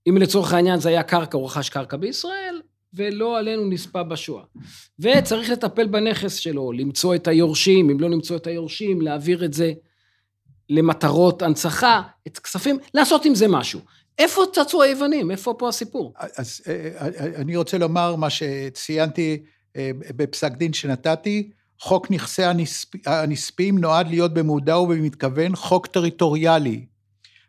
אם 0.08 0.16
לצורך 0.16 0.52
העניין 0.52 0.80
זה 0.80 0.88
היה 0.88 1.02
קרקע, 1.02 1.38
הוא 1.38 1.46
רכש 1.46 1.68
קרקע 1.68 1.96
בישראל, 1.96 2.60
ולא 2.94 3.38
עלינו 3.38 3.70
נספה 3.70 4.02
בשואה. 4.02 4.44
וצריך 4.98 5.50
לטפל 5.50 5.86
בנכס 5.86 6.34
שלו, 6.34 6.72
למצוא 6.72 7.14
את 7.14 7.28
היורשים, 7.28 7.90
אם 7.90 8.00
לא 8.00 8.10
למצוא 8.10 8.36
את 8.36 8.46
היורשים, 8.46 9.00
להעביר 9.00 9.44
את 9.44 9.52
זה 9.52 9.72
למטרות 10.70 11.42
הנצחה, 11.42 12.02
את 12.26 12.38
כספים, 12.38 12.78
לעשות 12.94 13.24
עם 13.24 13.34
זה 13.34 13.48
משהו. 13.48 13.80
איפה 14.18 14.42
צצו 14.52 14.82
היוונים? 14.82 15.30
איפה 15.30 15.54
פה 15.58 15.68
הסיפור? 15.68 16.14
אז 16.36 16.60
אה, 16.66 16.72
אה, 16.72 17.08
אה, 17.20 17.26
אני 17.36 17.56
רוצה 17.56 17.78
לומר 17.78 18.16
מה 18.16 18.30
שציינתי 18.30 19.42
בפסק 20.16 20.52
דין 20.52 20.72
שנתתי, 20.72 21.50
חוק 21.80 22.10
נכסי 22.10 22.44
הנספ... 22.44 22.88
הנספים 23.06 23.78
נועד 23.78 24.08
להיות 24.08 24.34
במודע 24.34 24.78
ובמתכוון 24.78 25.56
חוק 25.56 25.86
טריטוריאלי. 25.86 26.86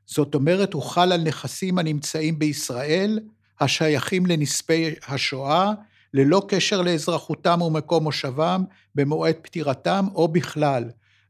זאת 0.06 0.36
אומרת, 0.36 0.74
הוא 0.74 0.84
חל 0.84 1.12
על 1.12 1.22
נכסים 1.24 1.80
הנמצאים 1.80 2.40
בישראל, 2.40 3.20
השייכים 3.60 4.26
לנספי 4.26 4.94
השואה, 5.08 5.72
ללא 6.14 6.46
קשר 6.48 6.82
לאזרחותם 6.82 7.62
ומקום 7.62 8.04
מושבם, 8.04 8.64
במועד 8.96 9.36
פטירתם 9.42 10.06
או 10.16 10.28
בכלל. 10.28 10.84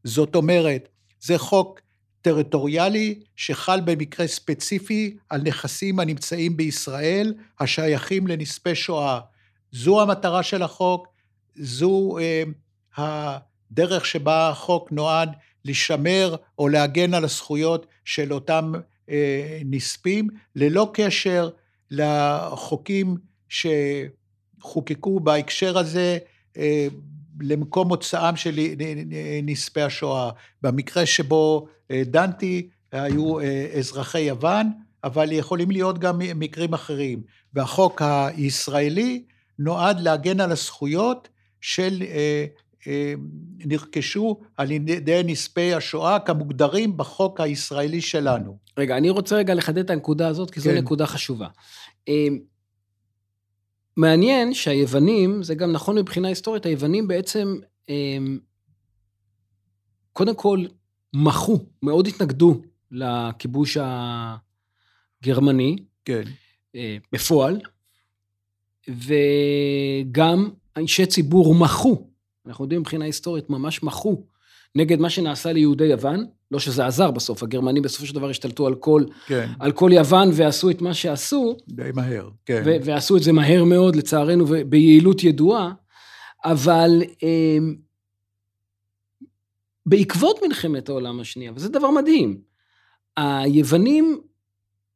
זאת 0.04 0.36
אומרת, 0.36 0.90
זה 1.22 1.38
חוק 1.38 1.80
טריטוריאלי 2.24 3.20
שחל 3.36 3.82
במקרה 3.86 4.28
ספציפי 4.28 5.18
על 5.30 5.42
נכסים 5.42 6.00
הנמצאים 6.00 6.58
בישראל 6.58 7.34
השייכים 7.60 8.28
לנספי 8.28 8.76
שואה. 8.76 9.20
זו 9.72 10.02
המטרה 10.02 10.44
של 10.44 10.64
החוק, 10.64 11.08
זו 11.56 12.18
אה, 12.20 12.44
הדרך 12.98 14.06
שבה 14.06 14.50
החוק 14.50 14.92
נועד 14.92 15.30
לשמר 15.66 16.36
או 16.60 16.68
להגן 16.68 17.14
על 17.14 17.24
הזכויות 17.24 17.86
של 18.06 18.34
אותם 18.34 18.72
אה, 19.10 19.60
נספים, 19.66 20.28
ללא 20.56 20.92
קשר 20.94 21.50
לחוקים 21.92 23.18
שחוקקו 23.50 25.20
בהקשר 25.20 25.78
הזה 25.78 26.18
אה, 26.58 26.88
למקום 27.42 27.88
מוצאם 27.88 28.36
של 28.36 28.60
נספי 29.44 29.82
השואה. 29.82 30.30
במקרה 30.62 31.06
שבו 31.06 31.68
אה, 31.92 32.02
דנתי 32.06 32.70
היו 32.92 33.40
אה, 33.40 33.68
אזרחי 33.78 34.22
יוון, 34.22 34.72
אבל 35.04 35.32
יכולים 35.32 35.72
להיות 35.72 36.00
גם 36.00 36.22
מקרים 36.36 36.74
אחרים. 36.74 37.22
והחוק 37.54 38.02
הישראלי 38.02 39.24
נועד 39.60 40.00
להגן 40.00 40.40
על 40.40 40.52
הזכויות 40.52 41.30
של 41.62 42.04
אה, 42.04 42.46
נרכשו 43.66 44.42
על 44.58 44.72
ידי 44.72 45.22
נספי 45.26 45.74
השואה 45.74 46.20
כמוגדרים 46.20 46.98
בחוק 46.98 47.40
הישראלי 47.40 48.02
שלנו. 48.02 48.58
רגע, 48.78 48.98
אני 48.98 49.10
רוצה 49.10 49.36
רגע 49.36 49.54
לחדד 49.54 49.78
את 49.78 49.90
הנקודה 49.90 50.28
הזאת, 50.28 50.52
כי 50.52 50.60
זו 50.60 50.70
כן. 50.70 50.78
נקודה 50.78 51.06
חשובה. 51.06 51.48
מעניין 53.98 54.54
שהיוונים, 54.54 55.44
זה 55.44 55.56
גם 55.56 55.72
נכון 55.72 55.98
מבחינה 55.98 56.28
היסטורית, 56.28 56.66
היוונים 56.66 57.08
בעצם, 57.08 57.60
הם, 57.90 58.40
קודם 60.14 60.36
כל, 60.36 60.66
מחו, 61.14 61.60
מאוד 61.84 62.08
התנגדו 62.08 62.62
לכיבוש 62.92 63.78
הגרמני. 65.22 65.76
כן. 66.06 66.24
אה, 66.76 66.98
בפועל, 67.12 67.60
וגם 68.88 70.50
אנשי 70.78 71.06
ציבור 71.06 71.56
מחו, 71.56 72.08
אנחנו 72.46 72.66
יודעים 72.66 72.82
מבחינה 72.82 73.06
היסטורית, 73.06 73.50
ממש 73.50 73.84
מחו 73.84 74.24
נגד 74.76 75.00
מה 75.00 75.10
שנעשה 75.10 75.54
ליהודי 75.54 75.86
יוון, 75.86 76.26
לא 76.54 76.60
שזה 76.60 76.86
עזר 76.86 77.12
בסוף, 77.12 77.44
הגרמנים 77.44 77.84
בסופו 77.84 78.06
של 78.06 78.16
דבר 78.16 78.30
השתלטו 78.30 78.68
על 78.68 78.76
כל, 78.76 79.04
כן. 79.26 79.50
על 79.60 79.72
כל 79.72 79.90
יוון 79.94 80.30
ועשו 80.34 80.70
את 80.70 80.82
מה 80.82 80.94
שעשו. 80.94 81.58
די 81.68 81.90
מהר, 81.94 82.30
כן. 82.46 82.64
ועשו 82.84 83.18
את 83.18 83.24
זה 83.24 83.32
מהר 83.32 83.64
מאוד, 83.64 83.96
לצערנו, 83.96 84.46
וביעילות 84.48 85.24
ידועה, 85.24 85.72
אבל 86.46 87.02
אה, 87.24 87.58
בעקבות 89.86 90.40
מלחמת 90.48 90.90
העולם 90.90 91.20
השנייה, 91.20 91.52
וזה 91.56 91.70
דבר 91.70 91.92
מדהים, 91.92 92.42
היוונים 93.18 94.22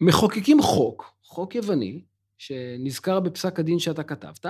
מחוקקים 0.02 0.62
חוק, 0.62 1.14
חוק 1.24 1.56
יווני, 1.56 2.02
שנזכר 2.38 3.20
בפסק 3.20 3.60
הדין 3.60 3.80
שאתה 3.80 4.04
כתבת, 4.04 4.46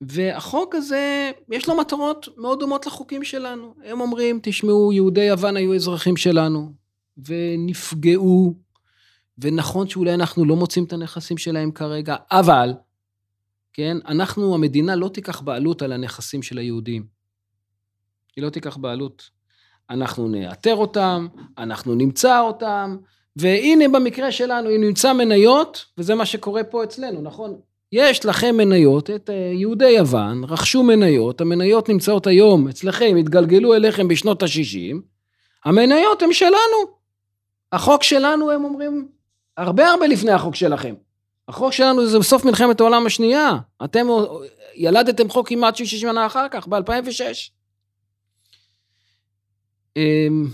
והחוק 0.00 0.74
הזה, 0.74 1.30
יש 1.52 1.68
לו 1.68 1.76
מטרות 1.76 2.28
מאוד 2.36 2.60
דומות 2.60 2.86
לחוקים 2.86 3.24
שלנו. 3.24 3.74
הם 3.84 4.00
אומרים, 4.00 4.40
תשמעו, 4.42 4.92
יהודי 4.92 5.24
יוון 5.24 5.56
היו 5.56 5.74
אזרחים 5.74 6.16
שלנו, 6.16 6.72
ונפגעו, 7.26 8.54
ונכון 9.38 9.88
שאולי 9.88 10.14
אנחנו 10.14 10.44
לא 10.44 10.56
מוצאים 10.56 10.84
את 10.84 10.92
הנכסים 10.92 11.38
שלהם 11.38 11.70
כרגע, 11.72 12.16
אבל, 12.30 12.74
כן, 13.72 13.96
אנחנו, 14.08 14.54
המדינה 14.54 14.96
לא 14.96 15.08
תיקח 15.08 15.40
בעלות 15.40 15.82
על 15.82 15.92
הנכסים 15.92 16.42
של 16.42 16.58
היהודים. 16.58 17.06
היא 18.36 18.44
לא 18.44 18.50
תיקח 18.50 18.76
בעלות. 18.76 19.30
אנחנו 19.90 20.28
נאתר 20.28 20.74
אותם, 20.74 21.26
אנחנו 21.58 21.94
נמצא 21.94 22.40
אותם, 22.40 22.96
והנה 23.36 23.88
במקרה 23.88 24.32
שלנו, 24.32 24.70
אם 24.70 24.80
נמצא 24.80 25.12
מניות, 25.12 25.84
וזה 25.98 26.14
מה 26.14 26.26
שקורה 26.26 26.64
פה 26.64 26.84
אצלנו, 26.84 27.22
נכון? 27.22 27.60
יש 27.92 28.26
לכם 28.26 28.56
מניות, 28.56 29.10
את 29.10 29.30
אה, 29.30 29.34
יהודי 29.34 29.90
יוון, 29.90 30.44
רכשו 30.44 30.82
מניות, 30.82 31.40
המניות 31.40 31.88
נמצאות 31.88 32.26
היום 32.26 32.68
אצלכם, 32.68 33.16
התגלגלו 33.20 33.74
אליכם 33.74 34.08
בשנות 34.08 34.42
ה-60, 34.42 34.96
המניות 35.64 36.22
הן 36.22 36.32
שלנו. 36.32 36.98
החוק 37.72 38.02
שלנו, 38.02 38.50
הם 38.50 38.64
אומרים, 38.64 39.08
הרבה 39.56 39.88
הרבה 39.88 40.06
לפני 40.06 40.32
החוק 40.32 40.54
שלכם. 40.54 40.94
החוק 41.48 41.72
שלנו 41.72 42.06
זה 42.06 42.18
בסוף 42.18 42.44
מלחמת 42.44 42.80
העולם 42.80 43.06
השנייה. 43.06 43.58
אתם 43.84 44.06
ילדתם 44.74 45.28
חוק 45.28 45.48
כמעט 45.48 45.76
60 45.76 46.00
שנה 46.00 46.26
אחר 46.26 46.46
כך, 46.50 46.68
ב-2006. 46.68 47.50
אמ, 49.96 50.46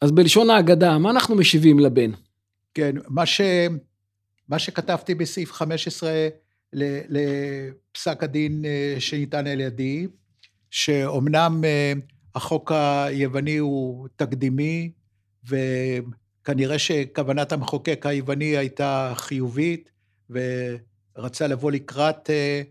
אז 0.00 0.12
בלשון 0.12 0.50
ההגדה, 0.50 0.98
מה 0.98 1.10
אנחנו 1.10 1.34
משיבים 1.34 1.78
לבן? 1.78 2.10
כן, 2.74 2.96
מה, 3.08 3.26
ש... 3.26 3.40
מה 4.48 4.58
שכתבתי 4.58 5.14
בסעיף 5.14 5.52
15 5.52 6.10
לפסק 6.72 8.22
הדין 8.22 8.64
אה, 8.64 8.96
שניתן 8.98 9.46
על 9.46 9.60
ידי, 9.60 10.06
שאומנם 10.70 11.64
אה, 11.64 11.92
החוק 12.34 12.72
היווני 12.74 13.56
הוא 13.56 14.08
תקדימי, 14.16 14.90
וכנראה 15.44 16.78
שכוונת 16.78 17.52
המחוקק 17.52 18.06
היווני 18.06 18.56
הייתה 18.56 19.12
חיובית, 19.16 19.90
ורצה 20.30 21.46
לבוא 21.46 21.70
לקראת 21.70 22.30
אה, 22.30 22.62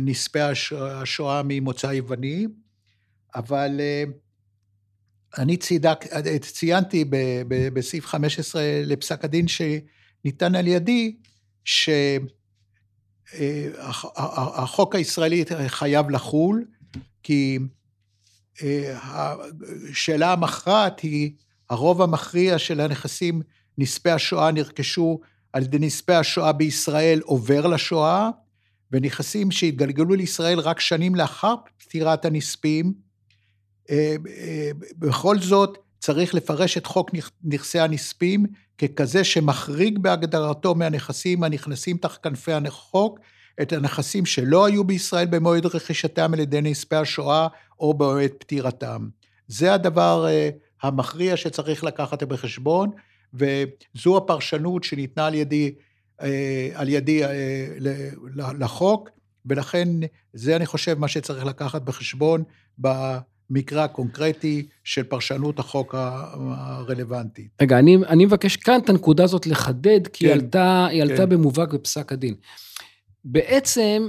נספי 0.00 0.40
השואה 0.40 1.42
ממוצא 1.44 1.86
יווני, 1.86 2.46
אבל 3.34 3.80
אני 5.38 5.56
צידק, 5.56 5.98
ציינתי 6.40 7.04
בסעיף 7.48 8.06
15 8.06 8.62
לפסק 8.84 9.24
הדין 9.24 9.46
שניתן 9.48 10.54
על 10.54 10.68
ידי, 10.68 11.16
שהחוק 13.36 14.94
הישראלי 14.94 15.44
חייב 15.66 16.10
לחול, 16.10 16.64
כי 17.22 17.58
אה, 18.62 18.96
השאלה 19.90 20.32
המכרעת 20.32 21.00
היא, 21.00 21.32
הרוב 21.70 22.02
המכריע 22.02 22.58
של 22.58 22.80
הנכסים 22.80 23.42
נספי 23.78 24.10
השואה 24.10 24.52
נרכשו 24.52 25.20
על 25.52 25.62
ידי 25.62 25.78
נספי 25.78 26.12
השואה 26.12 26.52
בישראל 26.52 27.20
עובר 27.24 27.66
לשואה, 27.66 28.30
ונכסים 28.92 29.50
שהתגלגלו 29.50 30.14
לישראל 30.14 30.58
רק 30.58 30.80
שנים 30.80 31.14
לאחר 31.14 31.54
פטירת 31.78 32.24
הנספים, 32.24 32.92
אה, 33.90 34.16
אה, 34.28 34.70
בכל 34.98 35.38
זאת 35.38 35.78
צריך 35.98 36.34
לפרש 36.34 36.76
את 36.76 36.86
חוק 36.86 37.10
נכסי 37.44 37.78
הנספים 37.78 38.46
ככזה 38.78 39.24
שמחריג 39.24 39.98
בהגדרתו 39.98 40.74
מהנכסים 40.74 41.44
הנכנסים 41.44 41.96
תחת 41.96 42.22
כנפי 42.22 42.52
החוק 42.52 43.18
את 43.62 43.72
הנכסים 43.72 44.26
שלא 44.26 44.64
היו 44.64 44.84
בישראל 44.84 45.26
במועד 45.26 45.66
רכישתם 45.66 46.34
על 46.34 46.40
ידי 46.40 46.60
נספי 46.60 46.96
השואה 46.96 47.48
או 47.80 47.94
במועד 47.94 48.30
פטירתם. 48.38 49.08
זה 49.48 49.74
הדבר 49.74 50.26
אה, 50.28 50.50
המכריע 50.82 51.36
שצריך 51.36 51.84
לקחת 51.84 52.22
בחשבון, 52.22 52.90
וזו 53.34 54.16
הפרשנות 54.16 54.84
שניתנה 54.84 55.26
על 55.26 55.34
ידי, 55.34 55.74
על 56.74 56.88
ידי 56.88 57.22
לחוק, 58.58 59.10
ולכן 59.46 59.88
זה 60.32 60.56
אני 60.56 60.66
חושב 60.66 60.98
מה 60.98 61.08
שצריך 61.08 61.44
לקחת 61.44 61.82
בחשבון 61.82 62.42
מקרה 63.50 63.88
קונקרטי 63.88 64.66
של 64.84 65.02
פרשנות 65.02 65.58
החוק 65.58 65.94
הרלוונטית. 65.94 67.48
רגע, 67.62 67.78
אני, 67.78 67.96
אני 67.96 68.24
מבקש 68.24 68.56
כאן 68.56 68.80
את 68.80 68.88
הנקודה 68.88 69.24
הזאת 69.24 69.46
לחדד, 69.46 70.06
כי 70.06 70.24
כן, 70.24 70.30
היא 70.30 70.34
עלתה, 70.34 70.86
היא 70.86 71.02
עלתה 71.02 71.22
כן. 71.22 71.28
במובהק 71.28 71.74
בפסק 71.74 72.12
הדין. 72.12 72.34
בעצם, 73.24 74.08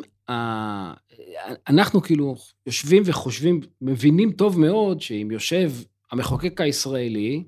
אנחנו 1.67 2.02
כאילו 2.02 2.36
יושבים 2.65 3.04
וחושבים, 3.06 3.62
מבינים 3.82 4.32
טוב 4.32 4.60
מאוד 4.60 5.02
שאם 5.02 5.28
יושב 5.32 5.72
המחוקק 6.12 6.62
הישראלי, 6.62 7.43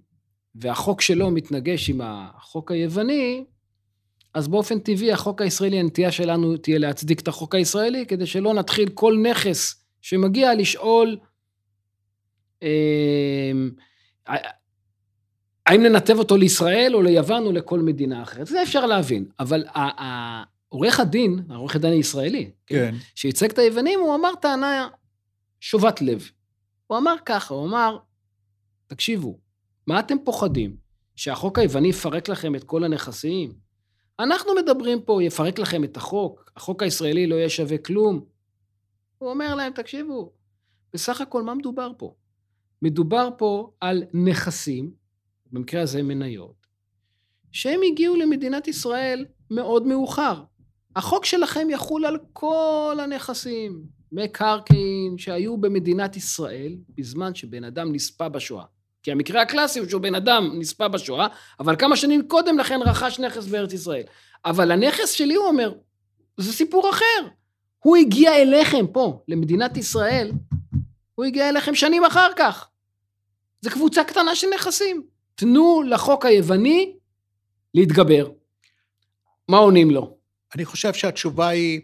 והחוק 0.56 1.02
שלו 1.02 1.32
מתנגש 1.32 1.90
עם 1.90 2.02
החוק 2.04 2.72
היווני, 2.72 3.44
אז 4.34 4.48
באופן 4.48 4.80
טבעי 4.80 5.12
החוק 5.12 5.42
הישראלי, 5.42 5.80
הנטייה 5.80 6.12
שלנו 6.12 6.58
תהיה 6.58 6.78
להצדיק 6.78 7.20
את 7.20 7.28
החוק 7.28 7.56
הישראלי, 7.56 8.06
כדי 8.06 8.26
שלא 8.26 8.54
נתחיל 8.54 8.90
כל 8.90 9.18
נכס 9.32 9.86
שמגיע 10.02 10.56
לשאול 10.56 11.18
האם 15.66 15.84
ננתב 15.84 16.20
אותו 16.20 16.38
לישראל 16.38 16.96
או 16.96 17.02
ליוון 17.02 17.46
או 17.46 17.52
לכל 17.52 17.80
מדינה 17.80 18.24
אחרת? 18.24 18.48
זה 18.48 18.64
אפשר 18.64 18.86
להבין, 18.86 19.26
אבל 19.40 19.64
עורך 20.70 21.00
הדין, 21.00 21.40
העורך 21.50 21.76
הדין 21.76 21.92
הישראלי, 21.92 22.52
כן, 22.68 22.92
כן. 22.92 22.96
שייצג 23.16 23.52
את 23.52 23.58
היוונים, 23.58 24.00
הוא 24.00 24.16
אמר 24.16 24.32
טענה 24.42 24.88
שובת 25.60 26.02
לב. 26.02 26.30
הוא 26.88 26.98
אמר 26.98 27.16
ככה, 27.26 27.54
הוא 27.54 27.68
אמר, 27.68 27.98
תקשיבו, 28.88 29.40
מה 29.88 30.00
אתם 30.00 30.18
פוחדים? 30.24 30.76
שהחוק 31.16 31.60
היווני 31.60 31.88
יפרק 31.88 32.30
לכם 32.30 32.56
את 32.56 32.64
כל 32.64 32.84
הנכסים? 32.84 33.54
אנחנו 34.20 34.56
מדברים 34.56 35.02
פה, 35.02 35.24
יפרק 35.24 35.60
לכם 35.60 35.84
את 35.84 35.98
החוק, 35.98 36.52
החוק 36.56 36.84
הישראלי 36.84 37.28
לא 37.28 37.36
יהיה 37.36 37.50
שווה 37.50 37.78
כלום. 37.78 38.26
הוא 39.18 39.30
אומר 39.30 39.56
להם, 39.56 39.74
תקשיבו, 39.74 40.32
בסך 40.94 41.22
הכל 41.22 41.44
מה 41.44 41.56
מדובר 41.56 41.92
פה? 41.98 42.14
מדובר 42.82 43.30
פה 43.38 43.72
על 43.82 44.04
נכסים, 44.14 44.92
במקרה 45.52 45.82
הזה 45.82 46.04
מניות, 46.04 46.68
שהם 47.52 47.80
הגיעו 47.92 48.16
למדינת 48.16 48.68
ישראל 48.68 49.26
מאוד 49.52 49.88
מאוחר. 49.88 50.44
החוק 50.96 51.26
שלכם 51.26 51.70
יחול 51.70 52.06
על 52.06 52.18
כל 52.34 52.98
הנכסים, 53.04 53.84
מקרקעין 54.12 55.18
שהיו 55.18 55.58
במדינת 55.58 56.18
ישראל 56.18 56.76
בזמן 56.98 57.36
שבן 57.36 57.64
אדם 57.64 57.96
נספה 57.96 58.30
בשואה. 58.30 58.64
כי 59.04 59.12
המקרה 59.12 59.42
הקלאסי 59.42 59.80
הוא 59.80 59.90
שהוא 59.90 60.02
בן 60.02 60.16
אדם 60.16 60.52
נספה 60.60 60.88
בשואה, 60.88 61.28
אבל 61.60 61.76
כמה 61.76 61.96
שנים 61.96 62.28
קודם 62.28 62.58
לכן 62.58 62.80
רכש 62.86 63.20
נכס 63.20 63.48
בארץ 63.48 63.74
ישראל. 63.74 64.04
אבל 64.46 64.72
הנכס 64.72 65.12
שלי, 65.12 65.36
הוא 65.36 65.46
אומר, 65.46 65.74
זה 66.38 66.54
סיפור 66.54 66.90
אחר. 66.90 67.28
הוא 67.80 67.98
הגיע 67.98 68.36
אליכם 68.36 68.88
פה, 68.92 69.22
למדינת 69.28 69.78
ישראל, 69.78 70.32
הוא 71.16 71.26
הגיע 71.26 71.50
אליכם 71.50 71.76
שנים 71.76 72.06
אחר 72.06 72.30
כך. 72.38 72.70
זה 73.62 73.70
קבוצה 73.70 74.04
קטנה 74.04 74.36
של 74.36 74.48
נכסים. 74.56 75.04
תנו 75.36 75.84
לחוק 75.84 76.26
היווני 76.26 76.96
להתגבר. 77.74 78.32
מה 79.50 79.58
עונים 79.58 79.92
לו? 79.92 80.18
אני 80.56 80.66
חושב 80.66 80.94
שהתשובה 80.94 81.48
היא 81.48 81.82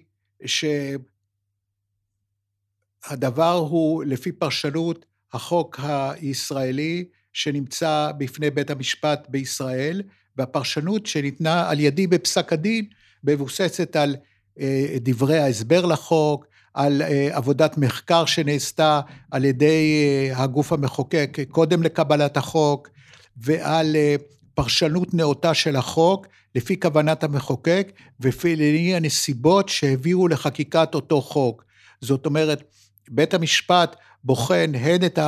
שהדבר 3.05 3.53
הוא 3.53 4.03
לפי 4.03 4.31
פרשנות 4.31 5.05
החוק 5.33 5.79
הישראלי 5.79 7.05
שנמצא 7.33 8.11
בפני 8.17 8.49
בית 8.49 8.69
המשפט 8.69 9.27
בישראל, 9.29 10.01
והפרשנות 10.37 11.05
שניתנה 11.05 11.69
על 11.69 11.79
ידי 11.79 12.07
בפסק 12.07 12.53
הדין 12.53 12.85
מבוססת 13.23 13.95
על 13.95 14.15
אה, 14.59 14.95
דברי 15.01 15.39
ההסבר 15.39 15.85
לחוק, 15.85 16.45
על 16.73 17.01
אה, 17.01 17.29
עבודת 17.31 17.77
מחקר 17.77 18.25
שנעשתה 18.25 19.01
על 19.31 19.45
ידי 19.45 20.03
אה, 20.03 20.43
הגוף 20.43 20.73
המחוקק 20.73 21.37
קודם 21.49 21.83
לקבלת 21.83 22.37
החוק, 22.37 22.89
ועל 23.37 23.95
אה, 23.95 24.15
פרשנות 24.53 25.13
נאותה 25.13 25.53
של 25.53 25.75
החוק 25.75 26.27
לפי 26.55 26.79
כוונת 26.79 27.23
המחוקק 27.23 27.91
ולפי 28.19 28.95
הנסיבות 28.95 29.69
שהביאו 29.69 30.27
לחקיקת 30.27 30.95
אותו 30.95 31.21
חוק. 31.21 31.63
זאת 32.01 32.25
אומרת, 32.25 32.63
בית 33.09 33.33
המשפט 33.33 33.95
בוחן 34.23 34.71
הן 34.75 35.05
את 35.05 35.19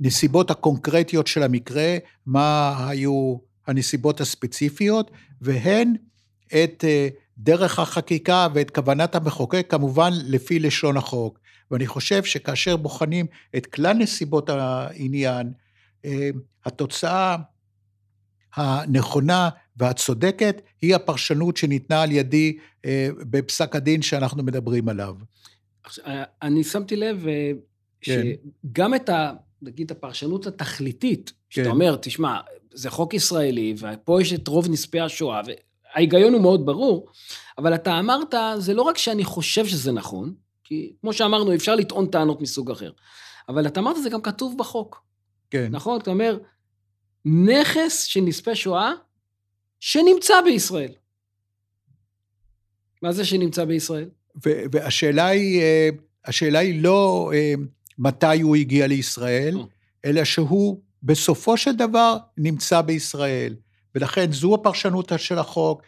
הנסיבות 0.00 0.50
הקונקרטיות 0.50 1.26
של 1.26 1.42
המקרה, 1.42 1.96
מה 2.26 2.74
היו 2.88 3.36
הנסיבות 3.66 4.20
הספציפיות, 4.20 5.10
והן 5.40 5.94
את 6.48 6.84
דרך 7.38 7.78
החקיקה 7.78 8.48
ואת 8.54 8.70
כוונת 8.70 9.14
המחוקק, 9.14 9.66
כמובן 9.68 10.10
לפי 10.24 10.58
לשון 10.58 10.96
החוק. 10.96 11.38
ואני 11.70 11.86
חושב 11.86 12.24
שכאשר 12.24 12.76
בוחנים 12.76 13.26
את 13.56 13.66
כלל 13.66 13.96
נסיבות 13.96 14.50
העניין, 14.50 15.52
אה, 16.04 16.30
התוצאה 16.64 17.36
הנכונה 18.54 19.48
והצודקת 19.76 20.62
היא 20.82 20.94
הפרשנות 20.94 21.56
שניתנה 21.56 22.02
על 22.02 22.12
ידי 22.12 22.58
אה, 22.84 23.08
בפסק 23.18 23.76
הדין 23.76 24.02
שאנחנו 24.02 24.42
מדברים 24.42 24.88
עליו. 24.88 25.14
אה, 26.06 26.24
אני 26.42 26.64
שמתי 26.64 26.96
לב 26.96 27.26
כן. 28.00 28.22
שגם 28.72 28.94
את 28.94 29.08
ה... 29.08 29.32
נגיד 29.62 29.90
הפרשנות 29.90 30.46
התכליתית, 30.46 31.32
שאתה 31.50 31.64
כן. 31.64 31.70
אומר, 31.70 31.96
תשמע, 31.96 32.40
זה 32.74 32.90
חוק 32.90 33.14
ישראלי, 33.14 33.74
ופה 33.78 34.22
יש 34.22 34.32
את 34.32 34.48
רוב 34.48 34.68
נספי 34.68 35.00
השואה, 35.00 35.40
ההיגיון 35.94 36.32
הוא 36.32 36.42
מאוד 36.42 36.66
ברור, 36.66 37.06
אבל 37.58 37.74
אתה 37.74 37.98
אמרת, 37.98 38.34
זה 38.58 38.74
לא 38.74 38.82
רק 38.82 38.98
שאני 38.98 39.24
חושב 39.24 39.66
שזה 39.66 39.92
נכון, 39.92 40.34
כי 40.64 40.92
כמו 41.00 41.12
שאמרנו, 41.12 41.54
אפשר 41.54 41.74
לטעון 41.74 42.06
טענות 42.06 42.40
מסוג 42.40 42.70
אחר, 42.70 42.90
אבל 43.48 43.66
אתה 43.66 43.80
אמרת, 43.80 44.02
זה 44.02 44.10
גם 44.10 44.22
כתוב 44.22 44.58
בחוק. 44.58 45.02
כן. 45.50 45.68
נכון? 45.70 46.00
אתה 46.00 46.10
אומר, 46.10 46.38
נכס 47.24 48.04
של 48.04 48.20
נספי 48.20 48.54
שואה 48.54 48.92
שנמצא 49.80 50.40
בישראל. 50.44 50.92
מה 53.02 53.12
זה 53.12 53.24
שנמצא 53.24 53.64
בישראל? 53.64 54.08
והשאלה 54.44 55.26
היא, 55.26 55.60
אה, 55.60 55.88
השאלה 56.24 56.58
היא 56.58 56.82
לא 56.82 57.30
אה, 57.34 57.54
מתי 57.98 58.40
הוא 58.40 58.56
הגיע 58.56 58.86
לישראל, 58.86 59.58
אלא 60.04 60.24
שהוא 60.24 60.80
בסופו 61.02 61.56
של 61.56 61.76
דבר 61.76 62.16
נמצא 62.38 62.80
בישראל. 62.80 63.54
ולכן 63.94 64.32
זו 64.32 64.54
הפרשנות 64.54 65.12
של 65.16 65.38
החוק, 65.38 65.82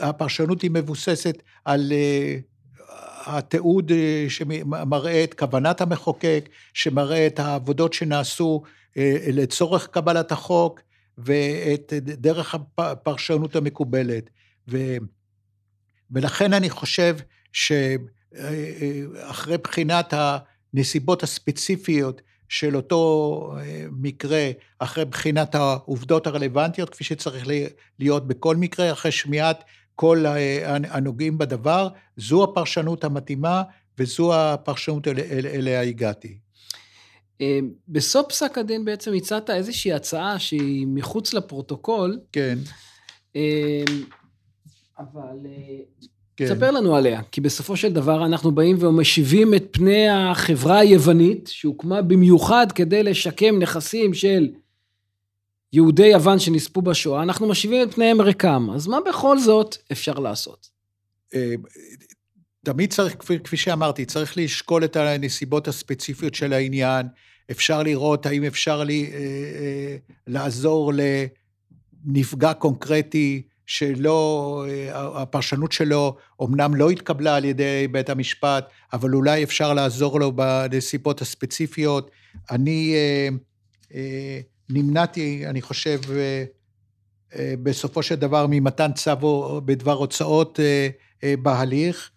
הפרשנות 0.00 0.62
היא 0.62 0.70
מבוססת 0.70 1.42
על 1.64 1.92
uh, 1.92 2.84
התיעוד 3.26 3.90
uh, 3.90 3.94
שמראה 4.30 5.24
את 5.24 5.34
כוונת 5.34 5.80
המחוקק, 5.80 6.48
שמראה 6.74 7.26
את 7.26 7.38
העבודות 7.38 7.92
שנעשו 7.92 8.62
uh, 8.64 8.98
לצורך 9.32 9.86
קבלת 9.86 10.32
החוק, 10.32 10.80
ואת 11.18 11.92
דרך 12.02 12.54
הפרשנות 12.78 13.56
המקובלת. 13.56 14.30
ו, 14.68 14.96
ולכן 16.10 16.52
אני 16.52 16.70
חושב 16.70 17.16
שאחרי 17.52 19.58
בחינת 19.58 20.14
הנסיבות 20.16 21.22
הספציפיות 21.22 22.22
של 22.50 22.76
אותו 22.76 23.54
אה, 23.60 23.84
מקרה, 23.92 24.50
אחרי 24.78 25.04
בחינת 25.04 25.54
העובדות 25.54 26.26
הרלוונטיות, 26.26 26.90
כפי 26.90 27.04
שצריך 27.04 27.48
להיות 27.98 28.26
בכל 28.26 28.56
מקרה, 28.56 28.92
אחרי 28.92 29.12
שמיעת 29.12 29.64
כל 29.94 30.26
אה, 30.26 30.76
הנוגעים 30.88 31.38
בדבר, 31.38 31.88
זו 32.16 32.44
הפרשנות 32.44 33.04
המתאימה 33.04 33.62
וזו 33.98 34.34
הפרשנות 34.34 35.08
אל, 35.08 35.18
אל, 35.18 35.46
אליה 35.46 35.82
הגעתי. 35.82 36.38
אה, 37.40 37.58
בסוף 37.88 38.28
פסק 38.28 38.58
הדין 38.58 38.84
בעצם 38.84 39.12
הצעת 39.14 39.50
איזושהי 39.50 39.92
הצעה 39.92 40.38
שהיא 40.38 40.86
מחוץ 40.86 41.34
לפרוטוקול. 41.34 42.20
כן. 42.32 42.58
אבל 44.98 45.36
כן. 46.40 46.54
ספר 46.54 46.70
לנו 46.70 46.96
עליה, 46.96 47.22
כי 47.32 47.40
בסופו 47.40 47.76
של 47.76 47.92
דבר 47.92 48.26
אנחנו 48.26 48.52
באים 48.52 48.76
ומשיבים 48.80 49.54
את 49.54 49.64
פני 49.70 50.08
החברה 50.08 50.78
היוונית, 50.78 51.46
שהוקמה 51.52 52.02
במיוחד 52.02 52.66
כדי 52.74 53.02
לשקם 53.02 53.58
נכסים 53.58 54.14
של 54.14 54.48
יהודי 55.72 56.06
יוון 56.06 56.38
שנספו 56.38 56.82
בשואה, 56.82 57.22
אנחנו 57.22 57.48
משיבים 57.48 57.82
את 57.82 57.94
פניהם 57.94 58.20
ריקם. 58.20 58.68
אז 58.74 58.86
מה 58.86 58.98
בכל 59.08 59.38
זאת 59.38 59.76
אפשר 59.92 60.14
לעשות? 60.14 60.68
אה, 61.34 61.54
תמיד 62.64 62.92
צריך, 62.92 63.16
כפי, 63.18 63.38
כפי 63.38 63.56
שאמרתי, 63.56 64.04
צריך 64.04 64.36
לשקול 64.36 64.84
את 64.84 64.96
הנסיבות 64.96 65.68
הספציפיות 65.68 66.34
של 66.34 66.52
העניין. 66.52 67.06
אפשר 67.50 67.82
לראות 67.82 68.26
האם 68.26 68.44
אפשר 68.44 68.84
לי, 68.84 69.10
אה, 69.12 69.18
אה, 69.18 69.96
לעזור 70.26 70.92
לנפגע 72.04 72.54
קונקרטי 72.54 73.42
שלא, 73.70 74.64
אה, 74.68 75.22
הפרשנות 75.22 75.72
שלו 75.72 76.16
אומנם 76.40 76.74
לא 76.74 76.90
התקבלה 76.90 77.36
על 77.36 77.44
ידי 77.44 77.88
בית 77.90 78.10
המשפט, 78.10 78.70
אבל 78.92 79.14
אולי 79.14 79.44
אפשר 79.44 79.74
לעזור 79.74 80.20
לו 80.20 80.32
בנסיבות 80.32 81.20
הספציפיות. 81.20 82.10
אני 82.50 82.94
אה, 82.94 83.28
אה, 83.94 84.40
נמנעתי, 84.70 85.46
אני 85.46 85.62
חושב, 85.62 86.00
בסופו 87.62 88.02
של 88.02 88.14
דבר 88.14 88.46
ממתן 88.50 88.92
צו 88.92 89.60
בדבר 89.64 89.92
הוצאות 89.92 90.60
בהליך, 91.22 92.10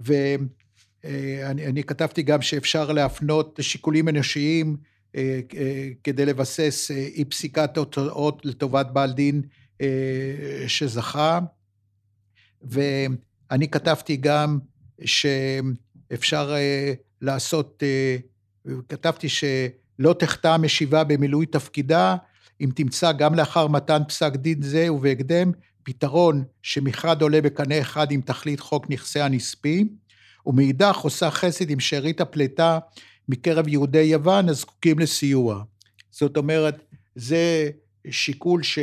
ואני 0.00 1.82
כתבתי 1.86 2.22
גם 2.22 2.42
שאפשר 2.42 2.92
להפנות 2.92 3.58
שיקולים 3.62 4.08
אנושיים 4.08 4.76
כדי 6.04 6.26
לבסס 6.26 6.90
אי 6.90 7.24
פסיקת 7.24 7.76
הוצאות 7.76 8.46
לטובת 8.46 8.86
בעל 8.92 9.12
דין 9.12 9.42
אה, 9.42 9.63
שזכה, 10.66 11.40
ואני 12.62 13.68
כתבתי 13.68 14.16
גם 14.16 14.58
שאפשר 15.04 16.54
אה, 16.56 16.92
לעשות, 17.20 17.82
אה, 17.82 18.16
כתבתי 18.88 19.28
שלא 19.28 20.14
תחטא 20.18 20.56
משיבה 20.56 21.04
במילוי 21.04 21.46
תפקידה, 21.46 22.16
אם 22.60 22.70
תמצא 22.74 23.12
גם 23.12 23.34
לאחר 23.34 23.66
מתן 23.66 24.02
פסק 24.08 24.36
דין 24.36 24.62
זה 24.62 24.92
ובהקדם 24.92 25.52
פתרון 25.82 26.44
שמחד 26.62 27.22
עולה 27.22 27.40
בקנה 27.40 27.80
אחד 27.80 28.10
עם 28.10 28.20
תכלית 28.20 28.60
חוק 28.60 28.90
נכסי 28.90 29.20
הנספים, 29.20 29.88
ומאידך 30.46 30.96
עושה 30.96 31.30
חסד 31.30 31.70
עם 31.70 31.80
שארית 31.80 32.20
הפליטה 32.20 32.78
מקרב 33.28 33.68
יהודי 33.68 34.02
יוון 34.02 34.48
הזקוקים 34.48 34.98
לסיוע. 34.98 35.64
זאת 36.10 36.36
אומרת, 36.36 36.84
זה 37.14 37.70
שיקול 38.10 38.62
ש... 38.62 38.78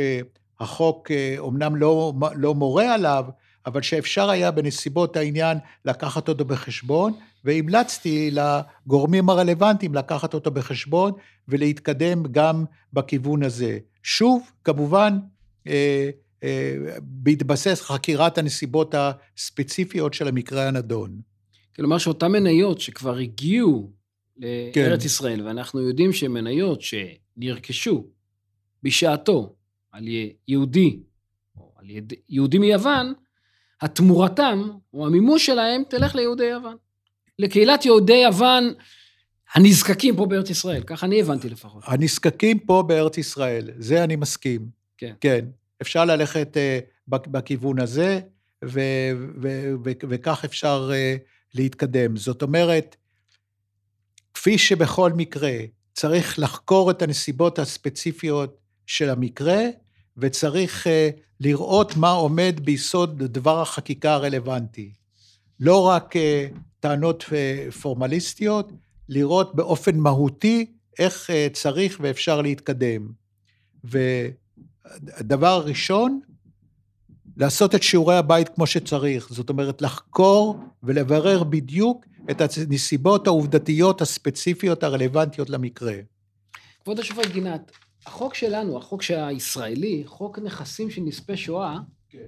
החוק 0.62 1.10
אומנם 1.38 1.74
אה, 1.74 1.80
לא, 1.80 2.12
לא 2.36 2.54
מורה 2.54 2.94
עליו, 2.94 3.24
אבל 3.66 3.82
שאפשר 3.82 4.30
היה 4.30 4.50
בנסיבות 4.50 5.16
העניין 5.16 5.58
לקחת 5.84 6.28
אותו 6.28 6.44
בחשבון, 6.44 7.12
והמלצתי 7.44 8.30
לגורמים 8.30 9.30
הרלוונטיים 9.30 9.94
לקחת 9.94 10.34
אותו 10.34 10.50
בחשבון 10.50 11.12
ולהתקדם 11.48 12.22
גם 12.30 12.64
בכיוון 12.92 13.42
הזה. 13.42 13.78
שוב, 14.02 14.50
כמובן, 14.64 15.18
אה, 15.66 16.10
אה, 16.42 16.76
בהתבסס 17.02 17.80
חקירת 17.82 18.38
הנסיבות 18.38 18.94
הספציפיות 18.98 20.14
של 20.14 20.28
המקרה 20.28 20.68
הנדון. 20.68 21.20
כלומר 21.76 21.98
שאותן 21.98 22.32
מניות 22.32 22.80
שכבר 22.80 23.16
הגיעו 23.16 23.90
לארץ 24.36 25.00
כן. 25.00 25.06
ישראל, 25.06 25.46
ואנחנו 25.46 25.80
יודעים 25.80 26.12
שהן 26.12 26.32
מניות 26.32 26.80
שנרכשו 26.82 28.06
בשעתו 28.82 29.54
על 29.92 30.04
יהודי, 30.48 31.00
או 31.56 31.72
על 31.76 31.90
יד... 31.90 32.12
יהודי 32.28 32.58
מיוון, 32.58 33.12
התמורתם, 33.80 34.70
או 34.94 35.06
המימוש 35.06 35.46
שלהם, 35.46 35.82
תלך 35.88 36.14
ליהודי 36.14 36.44
יוון. 36.44 36.76
לקהילת 37.38 37.84
יהודי 37.84 38.16
יוון 38.16 38.74
הנזקקים 39.54 40.16
פה 40.16 40.26
בארץ 40.26 40.50
ישראל, 40.50 40.82
ככה 40.82 41.06
אני 41.06 41.20
הבנתי 41.20 41.48
לפחות. 41.48 41.82
הנזקקים 41.86 42.58
פה 42.58 42.84
בארץ 42.86 43.18
ישראל, 43.18 43.70
זה 43.78 44.04
אני 44.04 44.16
מסכים. 44.16 44.68
כן. 44.98 45.14
כן. 45.20 45.44
אפשר 45.82 46.04
ללכת 46.04 46.56
uh, 46.56 47.18
בכיוון 47.28 47.80
הזה, 47.80 48.20
ו- 48.64 49.10
ו- 49.42 49.72
ו- 49.84 49.92
וכך 50.08 50.44
אפשר 50.44 50.90
uh, 50.90 51.20
להתקדם. 51.54 52.16
זאת 52.16 52.42
אומרת, 52.42 52.96
כפי 54.34 54.58
שבכל 54.58 55.12
מקרה 55.12 55.58
צריך 55.92 56.38
לחקור 56.38 56.90
את 56.90 57.02
הנסיבות 57.02 57.58
הספציפיות 57.58 58.61
של 58.86 59.10
המקרה, 59.10 59.60
וצריך 60.16 60.86
uh, 60.86 60.90
לראות 61.40 61.96
מה 61.96 62.10
עומד 62.10 62.60
ביסוד 62.64 63.22
דבר 63.22 63.60
החקיקה 63.62 64.12
הרלוונטי. 64.14 64.92
לא 65.60 65.86
רק 65.88 66.16
uh, 66.16 66.18
טענות 66.80 67.22
uh, 67.22 67.72
פורמליסטיות, 67.72 68.72
לראות 69.08 69.54
באופן 69.54 69.96
מהותי 69.96 70.66
איך 70.98 71.30
צריך 71.52 71.98
ואפשר 72.00 72.42
להתקדם. 72.42 73.08
ודבר 73.84 75.62
ראשון, 75.64 76.20
לעשות 77.36 77.74
את 77.74 77.82
שיעורי 77.82 78.16
הבית 78.16 78.48
כמו 78.48 78.66
שצריך, 78.66 79.28
זאת 79.30 79.50
אומרת 79.50 79.82
לחקור 79.82 80.60
ולברר 80.82 81.44
בדיוק 81.44 82.04
את 82.30 82.40
הנסיבות 82.40 83.26
העובדתיות 83.26 84.00
הספציפיות 84.00 84.82
הרלוונטיות 84.82 85.50
למקרה. 85.50 85.94
כבוד 86.84 86.98
השופט 86.98 87.26
גינת, 87.26 87.72
החוק 88.06 88.34
שלנו, 88.34 88.78
החוק 88.78 89.02
הישראלי, 89.10 90.02
חוק 90.06 90.38
נכסים 90.38 90.90
של 90.90 91.00
נספי 91.00 91.36
שואה, 91.36 91.78
כן. 92.08 92.18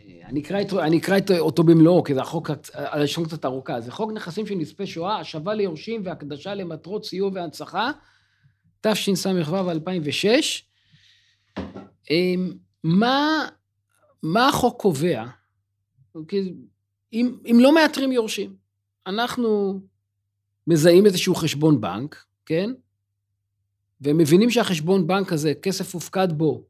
אה, 0.00 0.28
אני 0.28 0.40
אקרא, 0.40 0.60
את, 0.60 0.72
אני 0.72 0.98
אקרא 0.98 1.18
את 1.18 1.30
אותו 1.30 1.62
במלואו, 1.62 2.04
כי 2.04 2.14
זה 2.14 2.20
החוק, 2.20 2.50
הלשון 2.74 3.24
קצת 3.24 3.44
ארוכה. 3.44 3.80
זה 3.80 3.92
חוק 3.92 4.12
נכסים 4.12 4.46
של 4.46 4.54
נספי 4.54 4.86
שואה, 4.86 5.18
השבה 5.18 5.54
ליורשים 5.54 6.02
והקדשה 6.04 6.54
למטרות 6.54 7.04
סיוע 7.04 7.30
והנצחה, 7.34 7.90
תשס"ו 8.80 9.70
2006. 9.70 10.64
אמ, 12.10 12.52
מה, 12.84 13.48
מה 14.22 14.48
החוק 14.48 14.80
קובע? 14.80 15.24
אם, 17.12 17.38
אם 17.50 17.56
לא 17.60 17.74
מאתרים 17.74 18.12
יורשים, 18.12 18.56
אנחנו 19.06 19.80
מזהים 20.66 21.06
איזשהו 21.06 21.34
חשבון 21.34 21.80
בנק, 21.80 22.24
כן? 22.46 22.70
והם 24.00 24.18
מבינים 24.18 24.50
שהחשבון 24.50 25.06
בנק 25.06 25.32
הזה, 25.32 25.52
כסף 25.62 25.94
הופקד 25.94 26.28
בו 26.32 26.64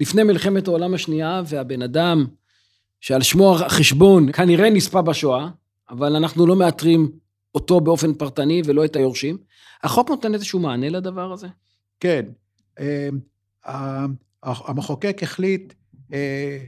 לפני 0.00 0.22
מלחמת 0.22 0.68
העולם 0.68 0.94
השנייה, 0.94 1.42
והבן 1.46 1.82
אדם 1.82 2.26
שעל 3.00 3.22
שמו 3.22 3.56
החשבון 3.56 4.32
כנראה 4.32 4.70
נספה 4.70 5.02
בשואה, 5.02 5.48
אבל 5.90 6.16
אנחנו 6.16 6.46
לא 6.46 6.56
מאתרים 6.56 7.10
אותו 7.54 7.80
באופן 7.80 8.14
פרטני 8.14 8.62
ולא 8.64 8.84
את 8.84 8.96
היורשים. 8.96 9.38
החוק 9.82 10.10
נותן 10.10 10.34
איזשהו 10.34 10.60
מענה 10.60 10.88
לדבר 10.88 11.32
הזה? 11.32 11.46
כן. 12.00 12.26
אה, 12.78 13.08
המחוקק 14.44 15.18
החליט 15.22 15.74
אה, 16.12 16.58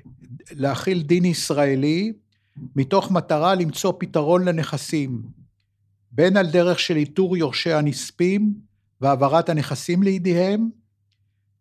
להכיל 0.52 1.02
דין 1.02 1.24
ישראלי 1.24 2.12
מתוך 2.76 3.10
מטרה 3.10 3.54
למצוא 3.54 3.92
פתרון 3.98 4.44
לנכסים, 4.44 5.22
בין 6.12 6.36
על 6.36 6.46
דרך 6.46 6.78
של 6.78 6.96
איתור 6.96 7.36
יורשי 7.36 7.72
הנספים, 7.72 8.54
והעברת 9.00 9.48
הנכסים 9.48 10.02
לידיהם, 10.02 10.70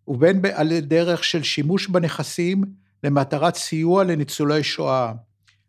ובין 0.08 0.42
על 0.54 0.80
דרך 0.80 1.24
של 1.24 1.44
שימוש 1.44 1.88
בנכסים 1.88 2.64
למטרת 3.04 3.56
סיוע 3.56 4.04
לניצולי 4.04 4.64
שואה, 4.64 5.14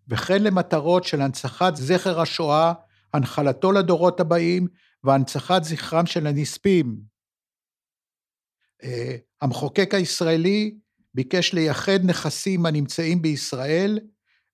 וכן 0.08 0.42
למטרות 0.42 1.04
של 1.04 1.22
הנצחת 1.22 1.76
זכר 1.76 2.20
השואה, 2.20 2.72
הנחלתו 3.14 3.72
לדורות 3.72 4.20
הבאים 4.20 4.66
והנצחת 5.04 5.64
זכרם 5.64 6.06
של 6.06 6.26
הנספים. 6.26 6.96
אה, 8.82 9.16
המחוקק 9.42 9.94
הישראלי 9.94 10.74
ביקש 11.14 11.54
לייחד 11.54 12.04
נכסים 12.04 12.66
הנמצאים 12.66 13.22
בישראל 13.22 13.98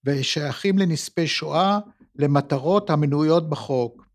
ושייכים 0.04 0.78
לנספי 0.78 1.26
שואה 1.26 1.78
למטרות 2.16 2.90
המנויות 2.90 3.50
בחוק. 3.50 4.06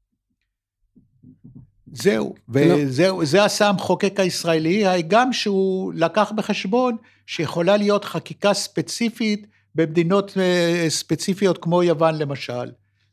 זהו, 1.93 2.35
וזהו, 2.49 3.25
זה 3.25 3.43
עשה 3.43 3.69
המחוקק 3.69 4.19
הישראלי, 4.19 4.83
גם 5.07 5.33
שהוא 5.33 5.93
לקח 5.95 6.31
בחשבון 6.35 6.95
שיכולה 7.27 7.77
להיות 7.77 8.05
חקיקה 8.05 8.53
ספציפית 8.53 9.47
במדינות 9.75 10.37
אה, 10.37 10.85
ספציפיות 10.89 11.57
כמו 11.57 11.83
יוון 11.83 12.17
למשל. 12.17 12.71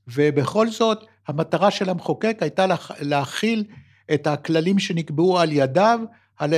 ובכל 0.09 0.71
זאת, 0.71 1.05
המטרה 1.29 1.71
של 1.71 1.91
המחוקק 1.91 2.37
הייתה 2.41 2.67
להכיל 3.01 3.65
את 4.15 4.27
הכללים 4.27 4.79
שנקבעו 4.79 5.39
על 5.39 5.53
ידיו 5.53 6.01
על, 6.39 6.55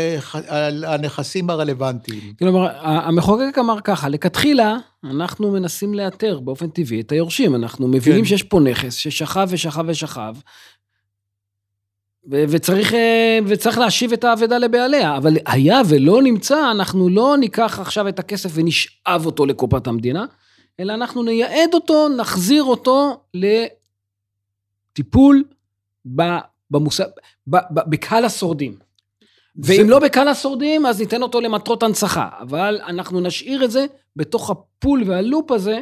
על 0.48 0.84
הנכסים 0.84 1.50
הרלוונטיים. 1.50 2.34
כלומר, 2.38 2.68
המחוקק 2.80 3.58
אמר 3.58 3.80
ככה, 3.84 4.08
לכתחילה 4.08 4.76
אנחנו 5.04 5.50
מנסים 5.50 5.94
לאתר 5.94 6.40
באופן 6.40 6.68
טבעי 6.68 7.00
את 7.00 7.12
היורשים, 7.12 7.54
אנחנו 7.54 7.88
מבינים 7.88 8.20
כן. 8.20 8.28
שיש 8.28 8.42
פה 8.42 8.60
נכס 8.60 8.94
ששכב 8.94 9.46
ושכב 9.50 9.84
ושכב, 9.86 10.34
וצריך, 12.30 12.94
אה, 12.94 13.38
וצריך 13.46 13.78
להשיב 13.78 14.12
את 14.12 14.24
האבדה 14.24 14.58
לבעליה, 14.58 15.16
אבל 15.16 15.36
היה 15.46 15.80
ולא 15.88 16.22
נמצא, 16.22 16.70
אנחנו 16.70 17.08
לא 17.08 17.36
ניקח 17.36 17.78
עכשיו 17.80 18.08
את 18.08 18.18
הכסף 18.18 18.50
ונשאב 18.54 19.26
אותו 19.26 19.46
לקופת 19.46 19.86
המדינה, 19.86 20.24
אלא 20.80 20.94
אנחנו 20.94 21.22
נייעד 21.22 21.74
אותו, 21.74 22.08
נחזיר 22.08 22.64
אותו 22.64 23.20
לטיפול 24.94 25.44
במוס... 26.70 27.00
בקהל 27.46 28.24
השורדים. 28.24 28.76
ואם 29.56 29.84
זה... 29.86 29.90
לא 29.90 29.98
בקהל 29.98 30.28
השורדים, 30.28 30.86
אז 30.86 31.00
ניתן 31.00 31.22
אותו 31.22 31.40
למטרות 31.40 31.82
הנצחה, 31.82 32.28
אבל 32.40 32.80
אנחנו 32.86 33.20
נשאיר 33.20 33.64
את 33.64 33.70
זה 33.70 33.86
בתוך 34.16 34.50
הפול 34.50 35.02
והלופ 35.06 35.52
הזה 35.52 35.80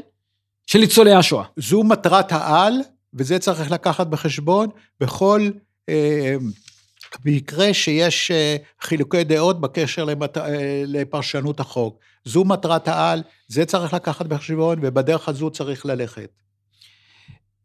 של 0.66 0.78
ניצולי 0.78 1.14
השואה. 1.14 1.44
זו 1.56 1.82
מטרת 1.82 2.32
העל, 2.32 2.74
וזה 3.14 3.38
צריך 3.38 3.70
לקחת 3.70 4.06
בחשבון 4.06 4.68
בכל 5.00 5.50
במקרה 7.24 7.74
שיש 7.74 8.30
אה, 8.30 8.56
חילוקי 8.80 9.24
דעות 9.24 9.60
בקשר 9.60 10.04
למת... 10.04 10.36
אה, 10.36 10.82
לפרשנות 10.86 11.60
החוק. 11.60 11.98
זו 12.24 12.44
מטרת 12.44 12.88
העל, 12.88 13.22
זה 13.48 13.64
צריך 13.64 13.94
לקחת 13.94 14.26
בחשבון, 14.26 14.78
ובדרך 14.82 15.28
הזו 15.28 15.50
צריך 15.50 15.86
ללכת. 15.86 16.30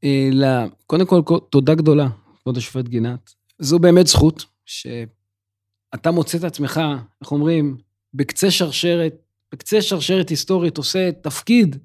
אה, 0.04 0.66
קודם 0.88 1.06
כל, 1.06 1.22
תודה 1.50 1.76
גדולה, 1.76 2.08
כבוד 2.42 2.58
השופט 2.58 2.86
גינת. 2.86 3.32
זו 3.60 3.80
באמת 3.80 4.08
זכות 4.08 4.46
שאתה 4.66 6.12
מוצא 6.12 6.38
את 6.38 6.44
עצמך, 6.44 6.82
איך 7.22 7.32
אומרים, 7.32 7.78
בקצה 8.14 8.52
שרשרת, 8.52 9.14
בקצה 9.52 9.82
שרשרת 9.82 10.30
היסטורית, 10.30 10.78
עושה 10.78 11.12
תפקיד 11.12 11.78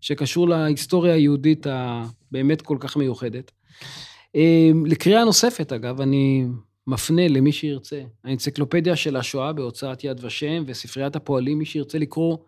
שקשור 0.00 0.48
להיסטוריה 0.48 1.14
היהודית 1.14 1.66
הבאמת 1.66 2.62
כל 2.62 2.76
כך 2.80 2.96
מיוחדת. 2.96 3.50
אמ, 4.34 4.86
לקריאה 4.86 5.24
נוספת, 5.24 5.72
אגב, 5.72 6.00
אני 6.00 6.46
מפנה 6.86 7.28
למי 7.28 7.52
שירצה. 7.52 8.02
האנציקלופדיה 8.24 8.96
של 8.96 9.16
השואה 9.16 9.52
בהוצאת 9.52 10.04
יד 10.04 10.24
ושם 10.24 10.62
וספריית 10.66 11.16
הפועלים, 11.16 11.58
מי 11.58 11.64
שירצה 11.64 11.98
לקרוא 11.98 12.38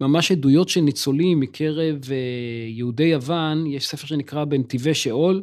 ממש 0.00 0.32
עדויות 0.32 0.68
של 0.68 0.80
ניצולים 0.80 1.40
מקרב 1.40 2.00
אה, 2.10 2.68
יהודי 2.68 3.04
יוון, 3.04 3.66
יש 3.66 3.88
ספר 3.88 4.06
שנקרא 4.06 4.44
בנתיבי 4.44 4.94
שאול, 4.94 5.42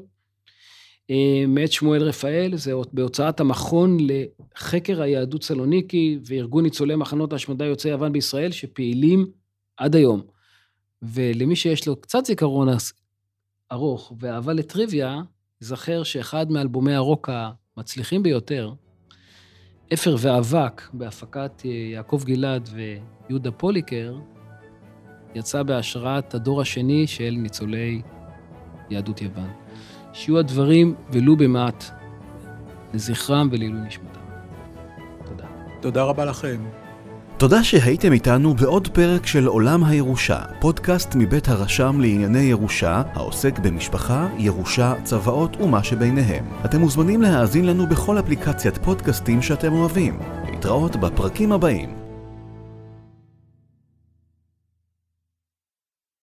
אה, 1.10 1.44
מאת 1.48 1.72
שמואל 1.72 2.04
רפאל, 2.04 2.56
זה 2.56 2.74
בהוצאת 2.94 3.40
המכון 3.40 3.98
לחקר 4.00 5.02
היהדות 5.02 5.44
סלוניקי 5.44 6.20
וארגון 6.26 6.64
ניצולי 6.64 6.96
מחנות 6.96 7.34
ההשמדה 7.34 7.66
יוצאי 7.66 7.92
יוון 7.92 8.12
בישראל, 8.12 8.52
שפעילים 8.52 9.26
עד 9.78 9.96
היום. 9.96 10.22
ולמי 11.02 11.56
שיש 11.56 11.88
לו 11.88 11.96
קצת 11.96 12.26
זיכרון 12.26 12.68
ארוך 13.72 14.14
ואהבה 14.20 14.54
לטריוויה, 14.54 15.22
ייזכר 15.64 16.04
שאחד 16.04 16.52
מאלבומי 16.52 16.94
הרוק 16.94 17.30
המצליחים 17.78 18.24
ביותר, 18.24 18.74
אפר 19.94 20.16
ואבק, 20.20 20.82
בהפקת 20.94 21.62
אה, 21.66 21.72
יעקב 21.72 22.22
גלעד 22.26 22.70
ויהודה 22.74 23.52
פוליקר, 23.52 24.16
יצא 25.36 25.64
בהשראת 25.64 26.34
הדור 26.34 26.62
השני 26.62 27.08
של 27.08 27.36
ניצולי 27.38 28.02
יהדות 28.90 29.22
יוון. 29.22 29.52
שיהיו 30.14 30.40
הדברים 30.40 30.96
ולו 31.12 31.36
במעט 31.36 31.84
לזכרם 32.94 33.50
ולעילוי 33.52 33.82
נשמתם. 33.82 34.22
תודה. 35.26 35.46
תודה 35.82 36.04
רבה 36.04 36.26
לכם. 36.26 36.83
תודה 37.44 37.64
שהייתם 37.64 38.12
איתנו 38.14 38.54
בעוד 38.54 38.88
פרק 38.88 39.26
של 39.26 39.46
עולם 39.46 39.84
הירושה, 39.84 40.40
פודקאסט 40.60 41.16
מבית 41.16 41.48
הרשם 41.48 42.02
לענייני 42.02 42.40
ירושה, 42.40 43.02
העוסק 43.14 43.60
במשפחה, 43.60 44.28
ירושה, 44.38 44.94
צוואות 45.04 45.58
ומה 45.62 45.84
שביניהם. 45.84 46.46
אתם 46.66 46.80
מוזמנים 46.80 47.22
להאזין 47.22 47.66
לנו 47.66 47.88
בכל 47.88 48.20
אפליקציית 48.20 48.78
פודקאסטים 48.78 49.42
שאתם 49.42 49.74
אוהבים. 49.74 50.20
להתראות 50.50 50.96
בפרקים 50.96 51.52
הבאים. 51.52 52.03